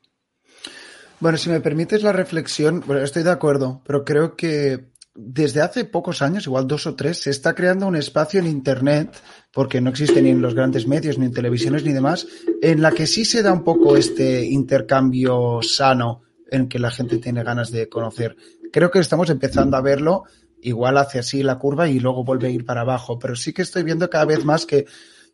[1.20, 5.84] Bueno, si me permites la reflexión, bueno, estoy de acuerdo, pero creo que desde hace
[5.84, 9.89] pocos años, igual dos o tres, se está creando un espacio en Internet, porque no
[9.89, 12.28] existe ni en los grandes medios, ni en televisiones, ni demás,
[12.62, 17.18] en la que sí se da un poco este intercambio sano en que la gente
[17.18, 18.36] tiene ganas de conocer.
[18.72, 20.24] Creo que estamos empezando a verlo,
[20.62, 23.62] igual hace así la curva y luego vuelve a ir para abajo, pero sí que
[23.62, 24.86] estoy viendo cada vez más que,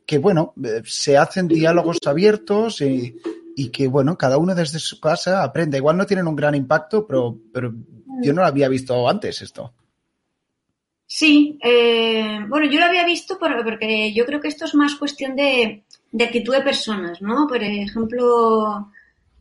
[0.05, 3.17] que bueno, eh, se hacen diálogos abiertos y,
[3.55, 5.77] y que, bueno, cada uno desde su casa aprende.
[5.77, 7.73] Igual no tienen un gran impacto, pero, pero
[8.21, 9.73] yo no lo había visto antes esto.
[11.07, 15.35] Sí, eh, bueno, yo lo había visto porque yo creo que esto es más cuestión
[15.35, 15.83] de,
[16.19, 17.47] actitud de personas, ¿no?
[17.47, 18.91] Por ejemplo,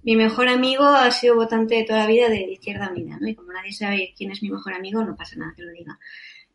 [0.04, 3.28] mi mejor amigo ha sido votante de toda la vida de Izquierda Unida, ¿no?
[3.28, 5.98] Y como nadie sabe quién es mi mejor amigo, no pasa nada que lo diga.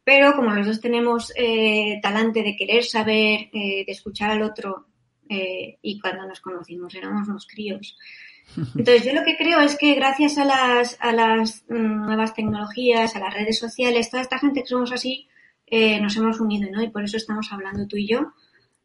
[0.04, 4.88] Pero como los dos tenemos eh, talante de querer saber, eh, de escuchar al otro
[5.28, 7.98] eh, y cuando nos conocimos éramos unos críos.
[8.56, 13.16] Entonces yo lo que creo es que gracias a las, a las mm, nuevas tecnologías,
[13.16, 15.28] a las redes sociales, toda esta gente que somos así,
[15.68, 16.82] eh, nos hemos unido, ¿no?
[16.82, 18.34] Y por eso estamos hablando tú y yo,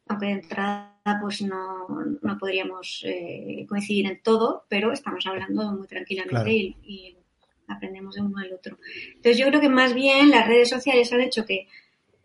[0.07, 1.87] aunque de entrada pues no,
[2.21, 7.17] no podríamos eh, coincidir en todo, pero estamos hablando muy tranquilamente y,
[7.67, 8.77] aprendemos de uno al otro.
[9.07, 11.67] Entonces yo creo que más bien las redes sociales han hecho que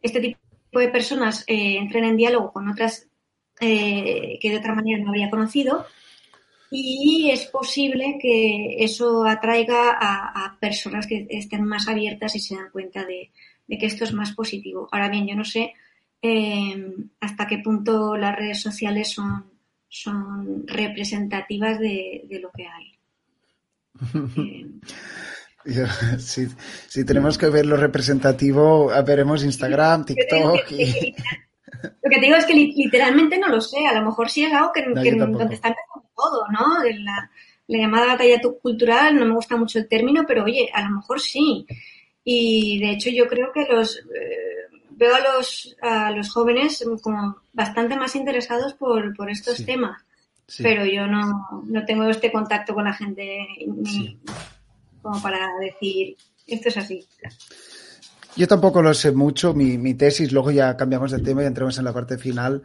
[0.02, 0.38] este tipo
[0.78, 3.08] de personas entren en diálogo con otras
[3.62, 5.86] eh, que de otra manera no habría conocido.
[6.70, 12.70] Y es posible que eso atraiga a, personas que estén más abiertas y se dan
[12.70, 13.30] cuenta de,
[13.68, 14.88] que esto es más positivo.
[14.92, 15.74] Ahora bien, yo no sé
[16.22, 19.50] eh, hasta qué punto las redes sociales son,
[19.88, 22.98] son representativas de, lo que hay.
[26.18, 30.70] si, tenemos que ver lo representativo, veremos Instagram, TikTok.
[30.72, 31.14] Y...
[31.82, 33.86] Lo que te digo es que literalmente no lo sé.
[33.86, 35.78] A lo mejor sí es algo que, donde está empezando
[36.14, 36.82] todo, ¿no?
[36.82, 37.30] La,
[37.70, 41.20] la llamada batalla cultural, no me gusta mucho el término, pero oye, a lo mejor
[41.20, 41.64] sí.
[42.24, 44.69] Y de hecho yo creo que los eh,
[45.00, 50.02] veo a los, a los jóvenes como bastante más interesados por, por estos temas.
[50.58, 53.46] Pero yo no, no tengo este contacto con la gente
[55.00, 57.08] como para decir esto es así.
[58.36, 61.78] Yo tampoco lo sé mucho, mi, mi, tesis, luego ya cambiamos de tema y entramos
[61.78, 62.62] en la parte final.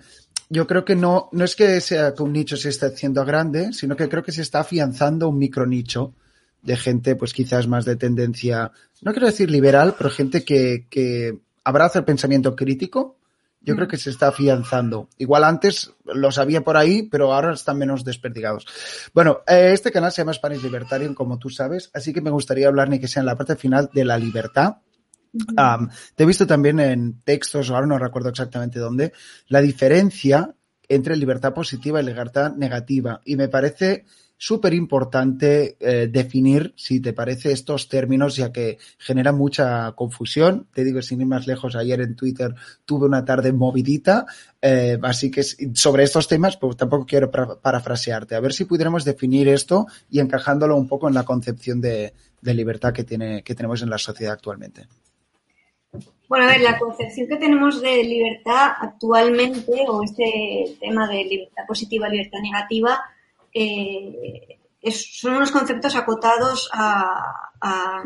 [0.50, 3.72] Yo creo que no, no es que sea que un nicho se esté haciendo grande,
[3.72, 6.14] sino que creo que se está afianzando un micro nicho
[6.62, 8.72] de gente, pues quizás más de tendencia,
[9.02, 13.18] no quiero decir liberal, pero gente que, que abraza el pensamiento crítico.
[13.60, 15.10] Yo creo que se está afianzando.
[15.18, 18.68] Igual antes lo sabía por ahí, pero ahora están menos desperdigados.
[19.12, 22.68] Bueno, eh, este canal se llama Spanish Libertarian, como tú sabes, así que me gustaría
[22.68, 24.78] hablar, ni que sea en la parte final, de la libertad
[26.16, 29.14] te he visto también en textos, ahora no recuerdo exactamente dónde,
[29.48, 30.56] la diferencia
[30.88, 33.22] entre libertad positiva y libertad negativa.
[33.26, 34.06] Y me parece
[34.38, 40.68] súper importante eh, definir, si te parece, estos términos, ya que genera mucha confusión.
[40.74, 42.54] Te digo, sin ir más lejos, ayer en Twitter
[42.86, 44.26] tuve una tarde movidita,
[44.62, 48.36] eh, así que sobre estos temas, pues tampoco quiero parafrasearte.
[48.36, 52.54] A ver si pudiéramos definir esto y encajándolo un poco en la concepción de, de
[52.54, 54.88] libertad que, tiene, que tenemos en la sociedad actualmente.
[56.28, 61.64] Bueno, a ver, la concepción que tenemos de libertad actualmente, o este tema de libertad
[61.68, 63.00] positiva, libertad negativa,
[63.58, 64.60] eh,
[64.92, 68.04] son unos conceptos acotados a,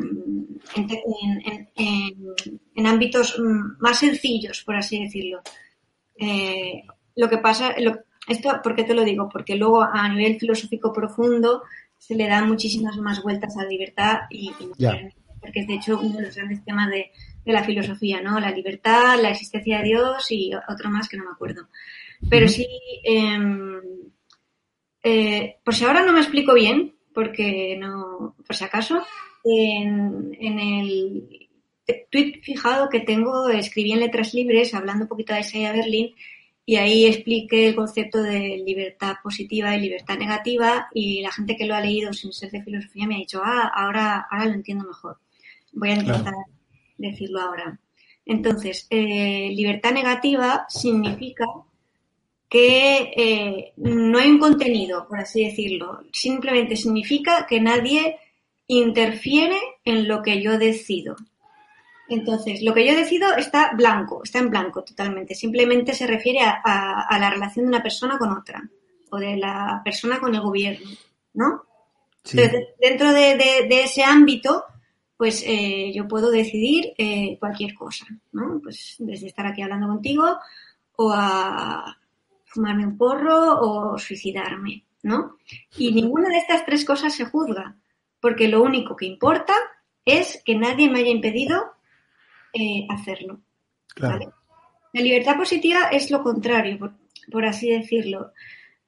[0.75, 3.41] en, ámbitos
[3.79, 5.41] más sencillos, por así decirlo.
[6.15, 6.83] Eh,
[7.15, 7.75] lo que pasa,
[8.27, 9.27] esto, ¿por qué te lo digo?
[9.27, 11.63] Porque luego a nivel filosófico profundo
[11.97, 14.51] se le dan muchísimas más vueltas a la libertad y,
[15.41, 17.11] porque es de hecho uno de los grandes temas de,
[17.43, 18.39] de la filosofía, ¿no?
[18.39, 21.67] La libertad, la existencia de Dios y otro más que no me acuerdo.
[22.29, 22.67] Pero sí,
[23.03, 23.81] em,
[25.03, 29.03] eh, por si ahora no me explico bien, porque no, por si acaso,
[29.43, 31.49] en, el
[32.11, 36.13] tweet fijado que tengo, escribí en letras libres, hablando un poquito de Isaiah Berlin,
[36.65, 41.65] y ahí expliqué el concepto de libertad positiva y libertad negativa, y la gente que
[41.65, 44.85] lo ha leído sin ser de filosofía me ha dicho, ah, ahora, ahora lo entiendo
[44.85, 45.17] mejor.
[45.73, 46.33] Voy a intentar
[46.97, 47.79] decirlo ahora.
[48.25, 51.45] Entonces, eh, libertad negativa significa
[52.49, 56.03] que eh, no hay un contenido, por así decirlo.
[56.11, 58.17] Simplemente significa que nadie
[58.67, 61.15] interfiere en lo que yo decido.
[62.07, 65.35] Entonces, lo que yo decido está blanco, está en blanco totalmente.
[65.35, 68.67] Simplemente se refiere a, la relación de una persona con otra
[69.11, 70.89] o de la persona con el gobierno,
[71.33, 71.63] ¿no?
[72.25, 74.65] Entonces, dentro de ese ámbito,
[75.19, 78.61] pues eh, yo puedo decidir eh, cualquier cosa, ¿no?
[78.63, 80.23] Pues desde estar aquí hablando contigo
[80.95, 81.98] o a
[82.49, 85.37] fumarme un porro o suicidarme, ¿no?
[85.77, 87.75] Y ninguna de estas tres cosas se juzga.
[88.21, 89.53] porque lo único que importa
[90.03, 91.71] es que nadie me haya impedido
[92.51, 93.39] eh, hacerlo.
[93.95, 96.93] La libertad positiva es lo contrario,
[97.31, 98.33] por, así decirlo.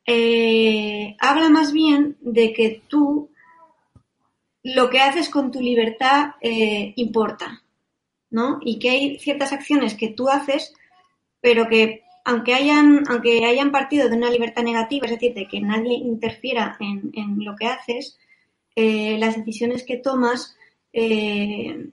[0.05, 3.29] Eh, habla más bien de que tú
[4.63, 7.63] lo que haces con tu libertad eh, importa,
[8.31, 8.59] ¿no?
[8.61, 10.73] Y que hay ciertas acciones que tú haces,
[11.39, 15.61] pero que aunque hayan, aunque hayan partido de una libertad negativa, es decir, de que
[15.61, 18.17] nadie interfiera en, lo que haces,
[18.75, 20.55] eh, las decisiones que tomas
[20.93, 21.89] eh,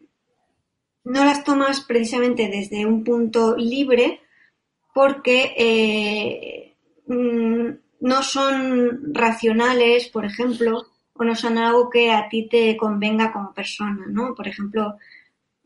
[1.04, 4.20] no las tomas precisamente desde un punto libre
[4.92, 6.74] porque
[7.06, 7.68] mm,
[8.00, 13.52] no son racionales, por ejemplo, o no son algo que a ti te convenga como
[13.52, 14.34] persona, ¿no?
[14.34, 14.96] Por ejemplo,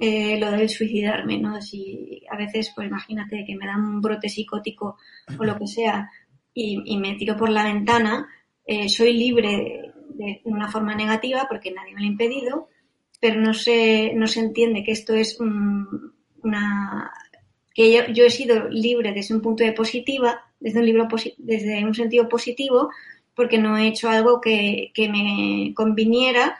[0.04, 1.62] eh, lo del suicidarme, ¿no?
[1.62, 4.96] Si a veces, pues imagínate que me dan un brote psicótico
[5.38, 6.10] o lo que sea
[6.52, 8.28] y, me tiro por la ventana,
[8.66, 12.68] eh, soy libre de, una forma negativa porque nadie me lo ha impedido,
[13.20, 17.12] pero no se, no se entiende que esto es una
[17.72, 21.06] que yo, yo, he sido libre desde un punto de positiva, desde un libro
[21.38, 22.90] desde un sentido positivo,
[23.36, 26.58] porque no he hecho algo que, me conviniera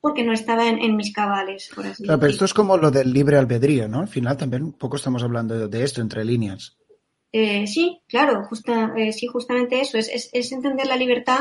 [0.00, 3.12] porque no estaba en, mis cabales, por así claro, pero esto es como lo del
[3.12, 4.00] libre albedrío, ¿no?
[4.00, 6.76] Al final también un poco estamos hablando de esto entre líneas.
[7.32, 11.40] Eh, sí, claro, justa, eh, sí, justamente eso, es, es, entender la libertad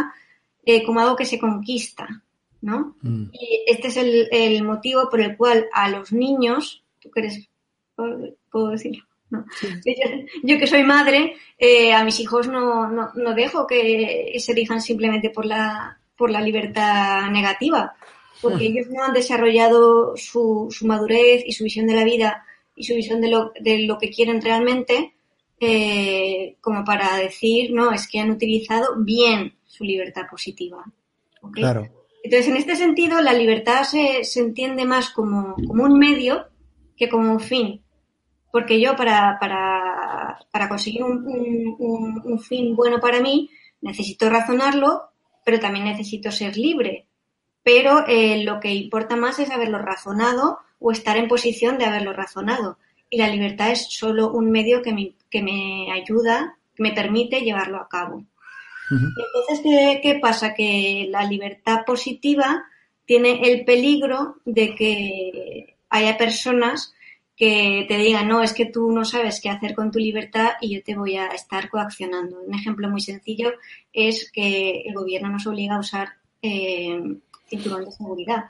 [0.66, 2.24] eh, como algo que se conquista,
[2.62, 2.98] ¿no?
[3.02, 3.30] Mm.
[3.32, 7.50] Y este es el, el, motivo por el cual a los niños, tú que eres,
[7.96, 9.06] puedo decirlo,
[10.44, 11.36] yo, que soy madre,
[11.94, 17.30] a mis hijos no, no, dejo que se elijan simplemente por la, por la libertad
[17.30, 17.96] negativa,
[18.42, 18.68] porque ah.
[18.68, 22.46] ellos no han desarrollado su, su, madurez y su visión de la vida
[22.76, 25.14] y su visión de lo, de lo que quieren realmente
[25.60, 30.84] eh, como para decir, no, es que han utilizado bien su libertad positiva.
[31.52, 31.90] Claro.
[32.24, 36.48] Entonces, en este sentido, la libertad se, se entiende más como, como un medio
[36.96, 37.82] que como un fin
[38.52, 43.50] porque yo para, para, para conseguir un, un, fin bueno para mí
[43.82, 45.04] necesito razonarlo,
[45.46, 47.07] pero también necesito ser libre.
[47.68, 52.14] Pero eh, lo que importa más es haberlo razonado o estar en posición de haberlo
[52.14, 52.78] razonado.
[53.10, 57.42] Y la libertad es solo un medio que me, que me ayuda, que me permite
[57.42, 58.24] llevarlo a cabo.
[58.90, 60.54] Entonces, ¿qué, ¿qué pasa?
[60.54, 62.64] Que la libertad positiva
[63.04, 66.94] tiene el peligro de que haya personas
[67.36, 70.74] que te digan, no, es que tú no sabes qué hacer con tu libertad y
[70.74, 72.40] yo te voy a estar coaccionando.
[72.40, 73.52] Un ejemplo muy sencillo
[73.92, 78.46] es que el gobierno nos obliga a usar eh, cinturón de seguridad.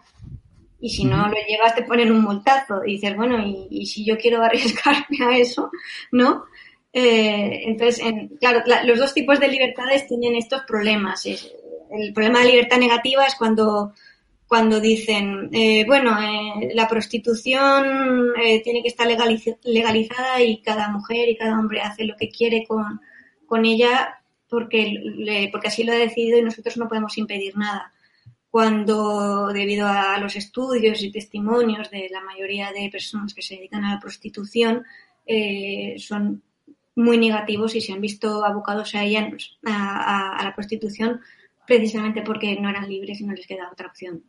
[0.79, 2.85] Y si no lo llevas, te ponen un multazo.
[2.85, 5.71] Y dices, bueno, y, si yo quiero arriesgarme a eso,
[6.11, 6.45] ¿no?
[6.93, 8.03] Eh, entonces,
[8.39, 11.25] claro, los dos tipos de libertades tienen estos problemas.
[11.25, 13.93] el problema de libertad negativa es cuando
[14.47, 21.27] cuando dicen, eh, bueno, eh, la prostitución eh, tiene que estar legalizada y cada mujer
[21.27, 23.01] y cada hombre hace lo que quiere con,
[23.45, 27.93] con ella porque, porque así lo ha decidido y nosotros no podemos impedir nada.
[28.49, 33.83] Cuando, debido a los estudios y testimonios de la mayoría de personas que se dedican
[33.83, 34.83] a la prostitución,
[35.97, 36.41] son
[36.95, 39.29] muy negativos y se han visto abocados a ella,
[39.65, 41.21] a la prostitución,
[41.67, 44.23] precisamente porque no eran libres y no les quedaba otra opción.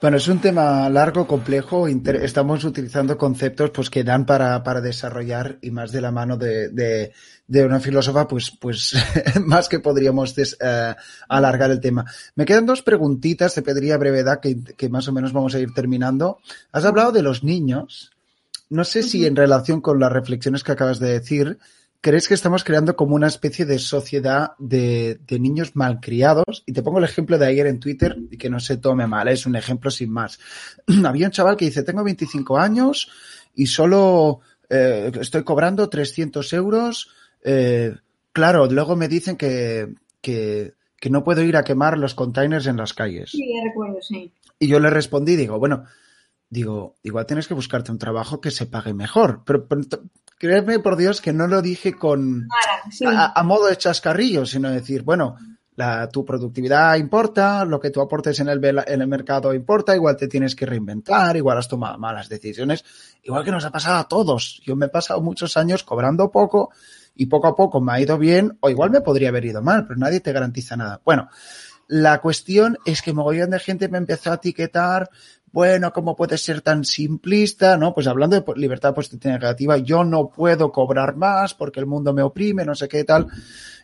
[0.00, 1.88] Bueno, es un tema largo, complejo.
[1.88, 6.68] Estamos utilizando conceptos pues, que dan para, para desarrollar y más de la mano de,
[7.48, 8.94] de, una filósofa, pues, pues
[9.44, 10.94] más que podríamos eh,
[11.28, 12.04] alargar el tema.
[12.36, 15.74] Me quedan dos preguntitas, te pediría brevedad, que, que, más o menos vamos a ir
[15.74, 16.38] terminando.
[16.70, 18.12] Has hablado de los niños.
[18.70, 21.58] No sé si en relación con las reflexiones que acabas de decir,
[22.00, 26.62] ¿Crees que estamos creando como una especie de sociedad de, niños malcriados?
[26.64, 29.26] Y te pongo el ejemplo de ayer en Twitter y que no se tome mal,
[29.26, 30.38] es un ejemplo sin más.
[31.04, 33.10] Había un chaval que dice, tengo 25 años
[33.52, 34.40] y solo
[34.70, 37.10] eh, estoy cobrando 300 euros.
[37.42, 37.96] Eh,
[38.32, 42.76] claro, luego me dicen que, que, que, no puedo ir a quemar los containers en
[42.76, 43.30] las calles.
[43.32, 44.32] Sí, recuerdo, sí.
[44.60, 45.84] Y yo le respondí, digo, bueno,
[46.48, 49.42] digo, igual tienes que buscarte un trabajo que se pague mejor.
[49.44, 49.66] Pero,
[50.38, 52.48] créeme por Dios que no lo dije con
[53.04, 55.36] a, modo de chascarrillo, sino decir, bueno,
[55.74, 60.16] la, tu productividad importa, lo que tú aportes en el, en el mercado importa, igual
[60.16, 62.84] te tienes que reinventar, igual has tomado malas decisiones,
[63.22, 64.60] igual que nos ha pasado a todos.
[64.64, 66.70] Yo me he pasado muchos años cobrando poco
[67.14, 69.86] y poco a poco me ha ido bien, o igual me podría haber ido mal,
[69.86, 71.00] pero nadie te garantiza nada.
[71.04, 71.28] Bueno,
[71.88, 75.10] la cuestión es que mogollón de gente me empezó a etiquetar
[75.50, 77.76] bueno, ¿cómo puede ser tan simplista?
[77.76, 77.94] ¿No?
[77.94, 82.22] Pues hablando de libertad positiva negativa, yo no puedo cobrar más porque el mundo me
[82.22, 83.28] oprime, no sé qué tal.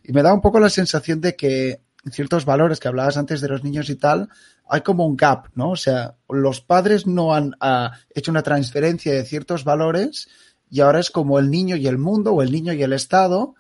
[0.03, 1.81] Y me da un poco la sensación de que
[2.11, 4.29] ciertos valores que hablabas antes de los niños y tal,
[4.69, 5.71] hay como un gap, ¿no?
[5.71, 10.29] O sea, los padres no han uh, hecho una transferencia de ciertos valores
[10.71, 13.55] y ahora es como el niño y el mundo o el niño y el Estado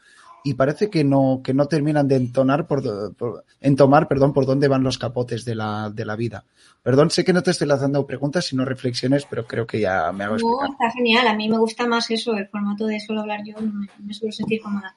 [0.47, 4.69] y parece que no, que no terminan de entonar por, por entomar, perdón, por dónde
[4.69, 6.45] van los capotes de la, de la vida.
[6.83, 10.25] Perdón, sé que no te estoy lanzando preguntas, sino reflexiones, pero creo que ya me
[10.25, 10.69] hago explicar.
[10.69, 11.27] No, está genial.
[11.29, 14.33] A mí me gusta más eso, el formato de solo hablar yo, me, me suelo
[14.33, 14.95] sentir cómoda.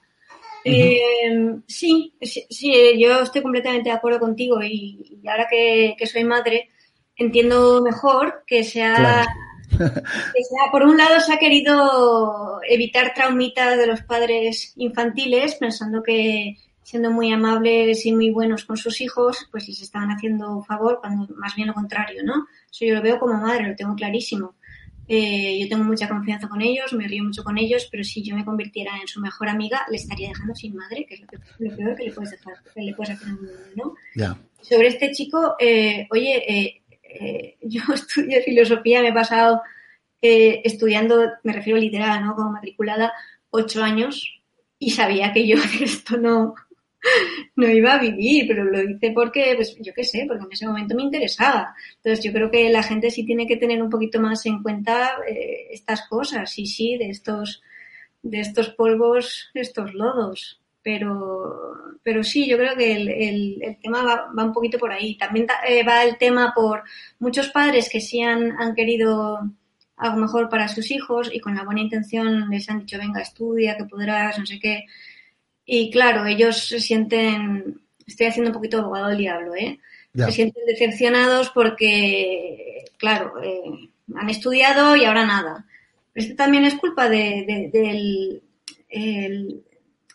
[0.66, 0.74] Uh -huh.
[0.74, 6.26] eh, sí, sí, yo estoy completamente de acuerdo contigo y, y ahora que, que, soy
[6.26, 6.72] madre
[7.16, 9.30] entiendo mejor que sea, claro.
[10.72, 16.57] Por un lado se ha querido evitar traumitas de los padres infantiles pensando que
[16.88, 20.99] siendo muy amables y muy buenos con sus hijos, pues les estaban haciendo un favor,
[21.01, 22.47] cuando más bien lo contrario, ¿no?
[22.72, 24.55] Eso yo lo veo como madre, lo tengo clarísimo.
[25.05, 28.38] Eh, yo tengo mucha confianza con ellos, me río mucho con ellos, pero si yo
[28.38, 31.38] me convirtiera en su mejor amiga, le estaría dejando sin madre, que es lo, que,
[31.59, 33.93] lo peor que le puedes dejar, que le puedes hacer a un niño, ¿no?
[34.15, 34.38] Yeah.
[34.61, 39.62] Sobre este chico, eh, oye, eh, eh yo estudié filosofía, me he pasado
[40.22, 42.36] eh, estudiando, me refiero literal, ¿no?
[42.36, 43.14] Como matriculada,
[43.49, 44.41] ocho años
[44.80, 46.55] y sabía que yo de esto no,
[47.55, 50.68] no iba a vivir, pero lo hice porque, pues yo qué sé, porque en ese
[50.68, 51.76] momento me interesaba.
[51.97, 55.18] Entonces yo creo que la gente sí tiene que tener un poquito más en cuenta
[55.28, 57.62] eh, estas cosas, y sí, de estos,
[58.22, 60.62] de estos polvos, estos lodos.
[60.84, 61.74] Pero,
[62.04, 65.18] pero sí, yo creo que el, el, el tema va, va, un poquito por ahí.
[65.18, 66.84] También eh, va el tema por
[67.20, 69.40] muchos padres que sí han, han querido
[69.98, 73.76] algo mejor para sus hijos y con la buena intención les han dicho, venga, estudia,
[73.76, 74.86] que podrás, no sé qué
[75.70, 79.80] y claro, ellos se sienten, estoy haciendo un poquito abogado del diablo, ¿eh?
[80.14, 80.28] Ya.
[80.28, 85.66] Se sienten decepcionados porque, claro, eh, han estudiado y ahora nada.
[86.14, 88.42] Pero esto también es culpa de, de, de,
[88.90, 89.64] el,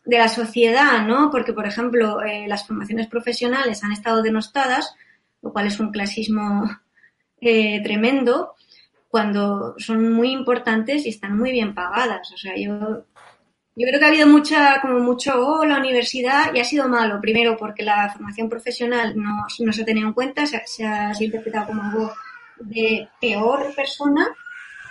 [0.04, 1.30] de la sociedad, ¿no?
[1.30, 4.94] Porque, por ejemplo, eh, las formaciones profesionales han estado denostadas,
[5.42, 6.70] lo cual es un clasismo
[7.40, 8.54] eh, tremendo,
[9.08, 12.32] cuando son muy importantes y están muy bien pagadas.
[12.32, 13.04] O sea, yo
[13.74, 17.20] yo creo que ha habido mucha, como mucho, oh, la universidad, y ha sido malo.
[17.20, 21.14] Primero, porque la formación profesional no, no se ha tenido en cuenta, se, se, ha,
[21.14, 22.12] se ha interpretado como algo
[22.60, 24.28] de peor persona.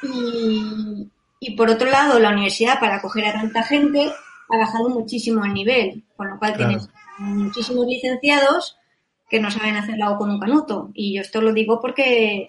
[0.02, 1.08] Y,
[1.40, 4.12] y por otro lado, la universidad, para acoger a tanta gente,
[4.52, 6.70] ha bajado muchísimo el nivel, con lo cual claro.
[6.70, 6.90] tienes
[7.20, 8.78] muchísimos licenciados
[9.30, 10.92] que no saben hacer algo con un canuto.
[10.94, 12.48] Y yo esto lo digo porque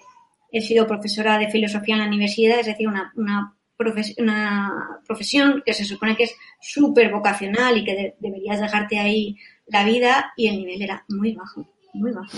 [0.51, 3.55] he sido profesora de filosofía en la universidad, es decir, una, una
[4.17, 9.37] una profesión que se supone que es súper vocacional y que de deberías dejarte ahí
[9.67, 12.37] la vida y el nivel era muy bajo, muy bajo.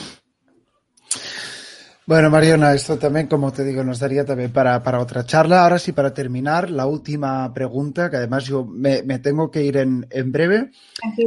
[2.08, 5.64] Bueno, Mariona, esto también, como te digo, nos daría también para, para otra charla.
[5.64, 9.78] Ahora sí, para terminar, la última pregunta, que además yo me, me tengo que ir
[9.78, 10.70] en, en breve.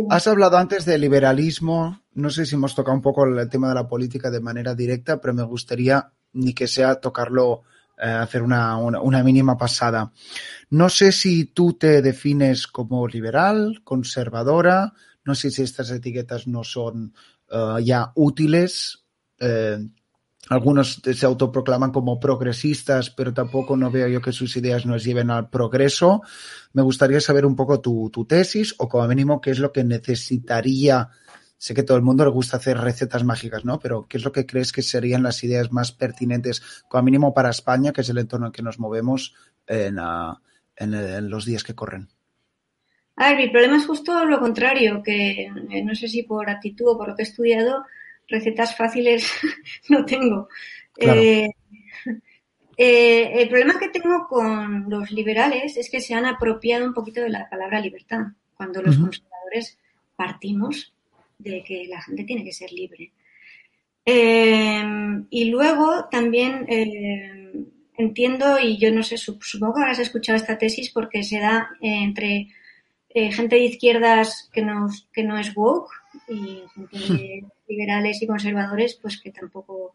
[0.09, 2.03] Has hablado antes de liberalismo.
[2.15, 5.21] No sé si hemos tocado un poco el tema de la política de manera directa,
[5.21, 7.63] pero me gustaría ni que sea tocarlo
[8.01, 10.13] eh, hacer una, una, una, mínima pasada.
[10.71, 14.93] No sé si tú te defines como liberal, conservadora,
[15.25, 17.15] no sé si estas etiquetas no son
[17.51, 19.05] uh, ya útiles.
[19.41, 19.79] Eh,
[20.49, 25.31] algunos se autoproclaman como progresistas, pero tampoco no veo yo que sus ideas nos lleven
[25.31, 26.23] al progreso.
[26.73, 31.11] Me gustaría saber un poco tu, tesis o como mínimo qué es lo que necesitaría
[31.61, 33.81] sé que todo el mundo le gusta hacer recetas mágicas, ¿no?
[33.81, 37.51] Pero ¿qué es lo que crees que serían las ideas más pertinentes, como mínimo para
[37.51, 39.35] España, que es el entorno en que nos movemos
[39.67, 39.97] en
[41.31, 42.11] los días que corren?
[43.21, 46.87] A ver, mi problema es justo lo contrario, que eh, no sé si por actitud
[46.91, 47.85] o por lo que he estudiado,
[48.29, 49.31] recetas fáciles
[49.89, 50.49] no tengo.
[50.95, 51.21] Claro.
[51.21, 51.49] Eh,
[52.77, 57.21] eh, el problema que tengo con los liberales es que se han apropiado un poquito
[57.21, 59.05] de la palabra libertad, cuando los uh -huh.
[59.05, 59.79] conservadores
[60.15, 60.95] partimos
[61.39, 63.13] de que la gente tiene que ser libre.
[64.05, 64.83] Eh,
[65.29, 67.53] y luego también eh,
[67.97, 72.05] entiendo, y yo no sé, supongo que habrás escuchado esta tesis porque se da eh,
[72.05, 72.49] entre
[73.11, 75.91] gente de izquierdas que no, que no es woke
[76.29, 79.95] y gente liberales y conservadores, pues que tampoco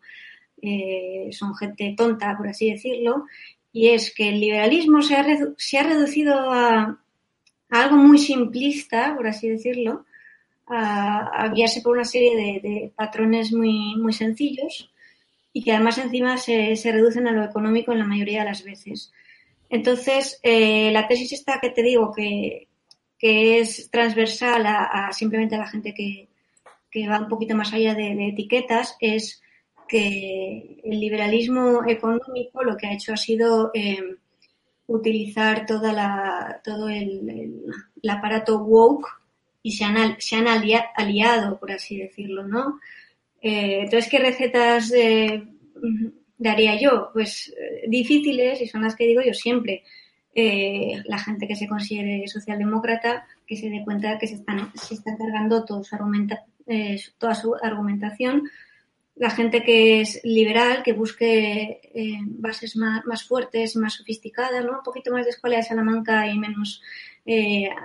[0.62, 3.26] eh, son gente tonta, por así decirlo.
[3.72, 7.00] Y es que el liberalismo se ha, redu se ha reducido a,
[7.70, 10.06] a algo muy simplista, por así decirlo,
[10.68, 14.92] a, a guiarse por una serie de, de, patrones muy, muy sencillos
[15.52, 18.64] y que además encima se, se, reducen a lo económico en la mayoría de las
[18.64, 19.12] veces.
[19.70, 22.68] Entonces, eh, la tesis esta que te digo que,
[23.24, 26.28] que es transversal a, simplemente a la gente que,
[26.92, 29.42] que va un poquito más allá de, etiquetas es
[29.88, 34.18] que el liberalismo económico lo que ha hecho ha sido eh,
[34.88, 37.64] utilizar toda la, todo el,
[38.10, 39.08] aparato woke
[39.62, 42.82] y se han, se han aliado, por así decirlo, ¿no?
[43.42, 45.46] Eh, entonces, ¿qué recetas eh,
[46.38, 47.10] daría yo?
[47.14, 49.84] Pues eh, difíciles y son las que digo yo siempre.
[50.36, 55.16] La gente que se considere socialdemócrata, que se dé cuenta que se, están, se está
[55.18, 56.46] cargando todo su argumenta,
[57.18, 58.50] toda su argumentación.
[59.16, 61.82] La gente que es liberal, que busque
[62.26, 64.80] bases más, más, fuertes, más sofisticadas, ¿no?
[64.80, 66.82] Un poquito más de escuela de Salamanca y menos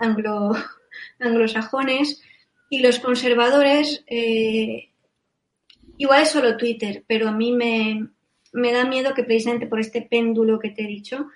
[0.00, 0.52] anglo,
[1.20, 2.22] anglosajones.
[2.70, 4.04] Y los conservadores,
[5.98, 8.08] Igual es solo Twitter, pero a mí me,
[8.52, 11.26] da miedo que precisamente por este péndulo que te he dicho,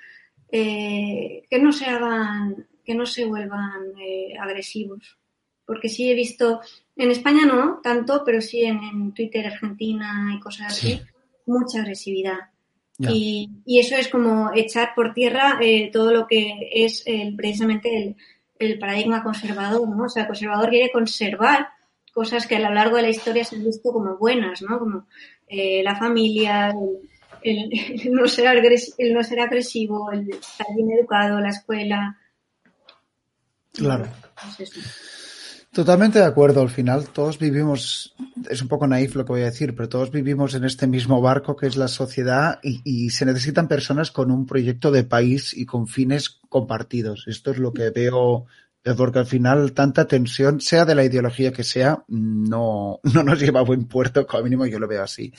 [0.52, 5.18] eh, que no se hagan, que no se vuelvan eh, agresivos.
[5.66, 6.60] Porque sí he visto,
[6.96, 11.00] en España no tanto, pero sí en, Twitter Argentina y cosas así,
[11.46, 12.38] mucha agresividad.
[12.98, 18.16] Y, eso es como echar por tierra eh, todo lo que es el, precisamente el,
[18.58, 20.04] el paradigma conservador, ¿no?
[20.04, 21.68] O sea, el conservador quiere conservar
[22.12, 24.78] cosas que a lo largo de la historia se han visto como buenas, ¿no?
[24.78, 25.06] Como
[25.48, 27.08] eh, la familia, el,
[28.10, 28.64] no ser
[28.98, 32.18] el no ser agresivo, el estar bien educado, la escuela.
[33.72, 34.06] Claro.
[35.72, 36.60] Totalmente de acuerdo.
[36.60, 38.14] Al final, todos vivimos,
[38.50, 41.22] es un poco naif lo que voy a decir, pero todos vivimos en este mismo
[41.22, 45.54] barco que es la sociedad y, y, se necesitan personas con un proyecto de país
[45.56, 47.24] y con fines compartidos.
[47.26, 48.46] Esto es lo que veo
[48.96, 53.60] porque al final tanta tensión, sea de la ideología que sea, no, no nos lleva
[53.60, 55.32] a buen puerto, como mínimo yo lo veo así.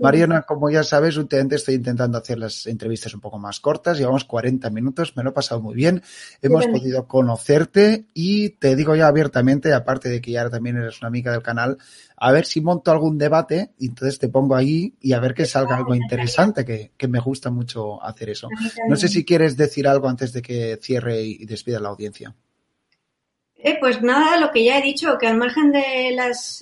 [0.00, 4.24] Mariana, como ya sabes, últimamente estoy intentando hacer las entrevistas un poco más cortas, llevamos
[4.24, 6.02] 40 minutos, me lo he pasado muy bien,
[6.40, 11.08] hemos podido conocerte y te digo ya abiertamente, aparte de que ya también eres una
[11.08, 11.76] amiga del canal,
[12.16, 15.44] a ver si monto algún debate y entonces te pongo ahí y a ver que
[15.44, 18.48] salga algo interesante, que, que me gusta mucho hacer eso.
[18.88, 22.34] No sé si quieres decir algo antes de que cierre y despida la audiencia.
[23.58, 26.18] Eh, pues nada, lo que ya he dicho, que al margen del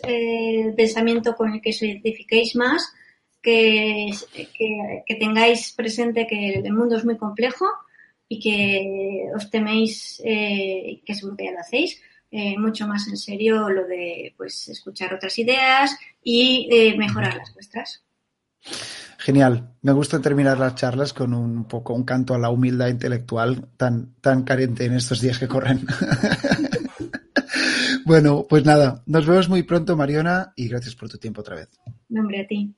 [0.07, 2.95] eh, pensamiento con el que os identifiquéis más,
[3.45, 4.11] que,
[5.19, 7.67] tengáis presente que el mundo es muy complejo
[8.29, 13.17] y que os teméis, eh, que seguro que ya lo hacéis, eh, mucho más en
[13.17, 18.03] serio lo de pues escuchar otras ideas y eh, mejorar las vuestras.
[19.25, 19.71] Genial.
[19.81, 24.17] Me gusta terminar las charlas con un poco un canto a la humildad intelectual tan,
[24.21, 25.87] tan carente en estos días que corren.
[28.07, 31.71] Bueno, pues nada, nos vemos muy pronto, Mariona, y gracias por tu tiempo otra vez.
[32.11, 32.75] Nombre a ti.